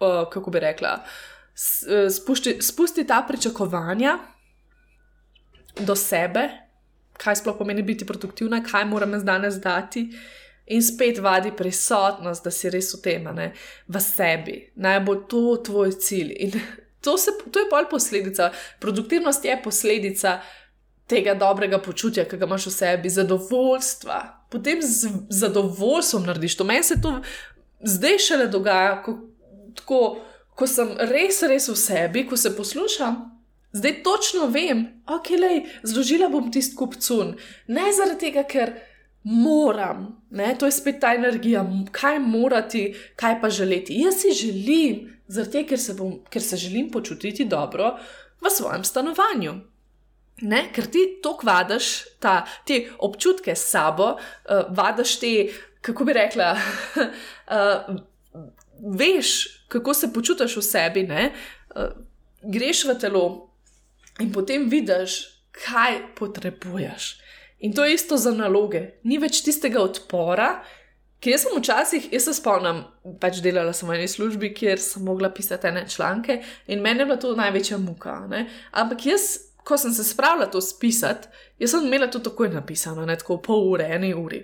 uh, 0.01 0.27
kako 0.31 0.51
bi 0.51 0.63
rekla, 0.63 0.99
spusti, 2.11 2.59
spusti 2.63 3.07
ta 3.07 3.23
pričakovanja 3.29 4.19
do 5.81 5.97
sebe 5.97 6.64
kaj 7.19 7.41
sploh 7.43 7.59
pomeni 7.59 7.83
biti 7.83 8.07
produktivna, 8.07 8.63
kaj 8.65 8.85
moram 8.85 9.13
jaz 9.13 9.25
danes 9.25 9.61
dati. 9.63 10.09
In 10.67 10.83
spet 10.83 11.19
vadi 11.21 11.51
prisotnost, 11.53 12.45
da 12.45 12.51
si 12.51 12.71
res 12.73 12.95
v 12.95 13.01
tem, 13.05 13.27
ne, 13.37 13.51
v 13.89 14.01
sebi, 14.01 14.55
naj 14.81 15.03
bo 15.05 15.19
to 15.29 15.59
tvoj 15.67 15.93
cilj. 16.01 16.33
In 16.41 16.55
to, 17.05 17.19
se, 17.21 17.35
to 17.53 17.61
je 17.61 17.69
pol 17.71 17.89
posledica. 17.91 18.49
Produktivnost 18.81 19.45
je 19.45 19.59
posledica 19.63 20.39
tega 21.07 21.35
dobrega 21.37 21.79
počutja, 21.85 22.25
ki 22.25 22.39
ga 22.41 22.49
imaš 22.49 22.71
v 22.71 22.73
sebi, 22.79 23.13
zadovoljstva. 23.13 24.21
Potem 24.51 24.81
z 24.81 25.11
zadovoljstvom 25.29 26.25
narediš 26.31 26.57
to. 26.57 26.65
Meni 26.65 26.83
se 26.83 26.97
to 27.03 27.19
zdaj 27.85 28.19
šele 28.19 28.47
dogaja, 28.49 29.03
ko, 29.05 29.19
tako, 29.77 30.01
ko 30.57 30.67
sem 30.67 30.95
res, 31.11 31.43
res 31.45 31.69
v 31.69 31.77
sebi, 31.77 32.25
ko 32.29 32.41
se 32.41 32.55
poslušam, 32.57 33.21
Zdaj 33.75 34.03
točno 34.03 34.47
vem, 34.47 34.85
ok, 35.07 35.31
lej, 35.35 35.65
zložila 35.83 36.29
bom 36.31 36.47
tisti 36.53 36.77
kupcun. 36.79 37.33
Ne 37.67 37.91
zaradi 37.93 38.29
tega, 38.29 38.45
ker 38.47 38.71
moram, 39.27 40.05
ne? 40.31 40.53
to 40.59 40.69
je 40.69 40.77
spet 40.77 41.01
ta 41.03 41.15
energija, 41.17 41.65
kaj 41.93 42.21
morati, 42.23 42.85
kaj 43.17 43.41
pa 43.41 43.51
želeti. 43.51 43.97
Jaz 43.99 44.21
si 44.23 44.31
želim, 44.31 45.09
tega, 45.27 45.69
ker, 45.73 45.81
se 45.81 45.95
bom, 45.99 46.21
ker 46.31 46.43
se 46.43 46.57
želim 46.57 46.91
počutiti 46.91 47.45
dobro 47.45 47.97
v 48.41 48.51
svojem 48.51 48.85
stanovanju. 48.85 49.55
Ne? 50.43 50.69
Ker 50.75 50.87
ti 50.87 51.03
to 51.23 51.35
kvadaš, 51.37 52.05
ta, 52.21 52.45
te 52.67 52.85
občutke 52.99 53.57
s 53.57 53.71
sabo, 53.71 54.13
uh, 54.15 54.69
vadaš 54.71 55.17
te, 55.19 55.49
kako 55.81 56.05
bi 56.05 56.13
rekla, 56.13 56.53
uh, 56.55 57.97
veš, 59.01 59.35
kako 59.69 59.95
se 59.95 60.13
počutiš 60.13 60.57
v 60.57 60.63
sebi, 60.63 61.09
uh, 61.11 61.91
greš 62.43 62.85
v 62.85 62.99
telo, 63.01 63.54
in 64.21 64.33
potem 64.33 64.69
vidiš, 64.71 65.21
kaj 65.55 66.15
potrebuješ. 66.19 67.21
In 67.59 67.73
to 67.73 67.85
je 67.85 67.95
isto 67.95 68.17
za 68.17 68.31
naloge. 68.35 68.99
Ni 69.05 69.19
več 69.19 69.41
tistega 69.45 69.81
odpora, 69.81 70.59
ki 71.25 71.33
jaz 71.33 71.47
sem 71.47 71.57
včasih, 71.57 72.09
jaz 72.13 72.27
se 72.29 72.35
spomnim, 72.37 72.83
pač 73.21 73.41
delala 73.45 73.73
sem 73.73 73.89
v 73.89 73.97
eni 73.97 74.09
službi, 74.11 74.53
kjer 74.57 74.83
sem 74.83 75.05
mogla 75.07 75.31
pisati 75.33 75.71
ene 75.71 75.87
članke 75.89 76.43
in 76.67 76.83
meni 76.85 77.01
je 77.01 77.07
bila 77.09 77.17
to 77.21 77.33
največja 77.39 77.79
muka. 77.81 78.19
Ne? 78.29 78.45
Ampak 78.77 79.07
jaz, 79.09 79.31
ko 79.65 79.79
sem 79.81 79.95
se 79.97 80.05
spravila 80.05 80.51
to 80.53 80.61
spisati, 80.61 81.31
jaz 81.59 81.73
sem 81.73 81.87
imela 81.87 82.11
to 82.13 82.21
takoj 82.21 82.53
napisano, 82.53 83.07
ne 83.07 83.17
tako 83.17 83.39
pol 83.41 83.71
ure, 83.73 83.89
eni 83.97 84.13
uri. 84.15 84.43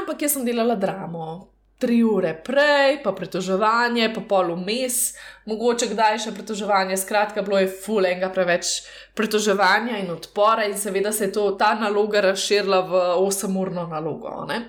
Ampak 0.00 0.26
jaz 0.26 0.36
sem 0.36 0.44
delala 0.44 0.76
dramo, 0.76 1.30
tri 1.78 2.02
ure 2.02 2.32
prej, 2.44 2.98
pa 3.04 3.12
pritoževanje, 3.14 4.10
pa 4.14 4.20
pol 4.26 4.52
vmes, 4.56 5.14
mogoče 5.46 5.90
kdaj 5.92 6.18
še 6.26 6.34
pritoževanje. 6.34 6.96
Skratka, 6.98 7.42
bilo 7.46 7.60
je 7.62 7.70
fulenga 7.70 8.32
preveč 8.34 8.80
pritoževanja 9.14 10.00
in 10.02 10.10
odpora, 10.10 10.66
in 10.66 10.74
seveda 10.78 11.12
se 11.14 11.28
je 11.28 11.34
to, 11.38 11.50
ta 11.60 11.74
naloga 11.78 12.24
razširila 12.30 12.80
v 12.90 13.04
8-urno 13.22 13.86
nalogo. 13.90 14.42
Ne? 14.50 14.64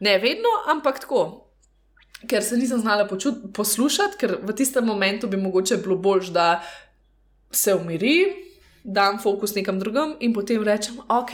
ne 0.00 0.18
vedno, 0.18 0.48
ampak 0.66 1.00
tako. 1.00 1.46
Ker 2.28 2.44
se 2.44 2.56
nisem 2.56 2.80
znala 2.80 3.08
poslušati, 3.54 4.18
ker 4.20 4.36
v 4.42 4.52
tistem 4.56 4.84
momentu 4.84 5.28
bi 5.28 5.40
mogoče 5.40 5.76
bilo 5.80 5.96
bolj, 5.96 6.28
da 6.34 6.60
se 7.50 7.74
umiri, 7.74 8.49
dam 8.84 9.18
fokus 9.18 9.54
nekam 9.54 9.78
drugam 9.78 10.14
in 10.20 10.34
potem 10.34 10.62
rečem, 10.62 10.98
ok, 11.08 11.30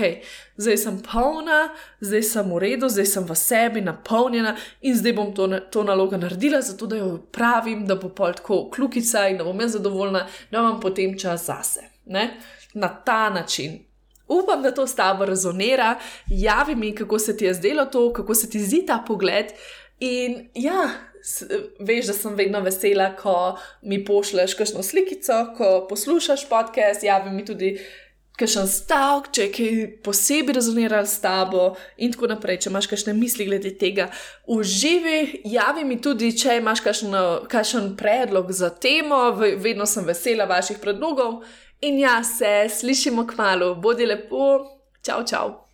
zdaj 0.57 0.77
sem 0.77 0.99
polna, 1.03 1.69
zdaj 2.01 2.23
sem 2.23 2.53
v 2.53 2.59
redu, 2.59 2.89
zdaj 2.89 3.07
sem 3.07 3.25
v 3.25 3.37
sebi 3.37 3.81
napolnjena 3.81 4.57
in 4.83 4.97
zdaj 4.97 5.13
bom 5.17 5.35
to, 5.35 5.49
to 5.71 5.85
nalogo 5.85 6.17
naredila, 6.17 6.61
zato 6.61 6.87
da 6.87 6.97
jo 6.97 7.11
pravim, 7.33 7.87
da 7.87 7.97
bo 7.97 8.09
pol 8.09 8.33
tako 8.33 8.71
kljukica 8.71 9.29
in 9.29 9.39
da 9.39 9.45
bom 9.45 9.61
jaz 9.61 9.79
zadovoljna, 9.79 10.27
da 10.51 10.59
imam 10.59 10.81
potem 10.81 11.19
čas 11.19 11.47
zase. 11.47 11.91
Ne? 12.07 12.31
Na 12.75 12.89
ta 12.89 13.31
način. 13.31 13.87
Upam, 14.29 14.63
da 14.63 14.75
to 14.75 14.87
s 14.87 14.95
tabo 14.95 15.25
rezonira, 15.25 15.99
javi 16.27 16.75
mi, 16.75 16.95
kako 16.95 17.19
se 17.19 17.37
ti 17.37 17.45
je 17.45 17.55
zdelo 17.55 17.85
to, 17.85 18.13
kako 18.13 18.35
se 18.35 18.51
ti 18.51 18.59
zdi 18.59 18.87
ta 18.87 19.05
pogled. 19.07 19.47
In 20.01 20.49
ja, 20.55 20.89
veš, 21.79 22.07
da 22.07 22.15
sem 22.15 22.35
vedno 22.39 22.61
vesela, 22.63 23.11
ko 23.19 23.57
mi 23.83 24.05
pošleš 24.05 24.55
kakšno 24.55 24.83
slikico, 24.83 25.39
ko 25.57 25.87
poslušaš 25.91 26.49
podcast, 26.49 27.03
javi 27.03 27.31
mi 27.31 27.45
tudi 27.45 27.77
kakšen 28.37 28.69
stavek, 28.69 29.31
če 29.33 29.45
je 29.47 29.53
kaj 29.57 29.77
posebej 30.05 30.57
rezoniral 30.59 31.07
s 31.09 31.21
tabo 31.25 31.71
in 31.97 32.13
tako 32.13 32.31
naprej. 32.35 32.61
Če 32.63 32.71
imaš 32.71 32.89
kakšne 32.91 33.17
misli 33.17 33.49
glede 33.49 33.73
tega, 33.81 34.11
uživi, 34.53 35.43
javi 35.49 35.87
mi 35.89 35.99
tudi, 36.05 36.35
če 36.37 36.59
imaš 36.61 36.85
kakšen 36.85 37.95
predlog 37.99 38.53
za 38.53 38.71
temo, 38.71 39.31
vedno 39.41 39.89
sem 39.89 40.05
vesela 40.09 40.49
vaših 40.51 40.83
predlogov. 40.83 41.41
In 41.85 42.01
ja, 42.01 42.23
se 42.25 42.69
slišimo 42.73 43.27
k 43.29 43.37
malu, 43.41 43.75
bodi 43.81 44.09
lepo, 44.09 44.65
čau, 45.05 45.25
čau. 45.29 45.66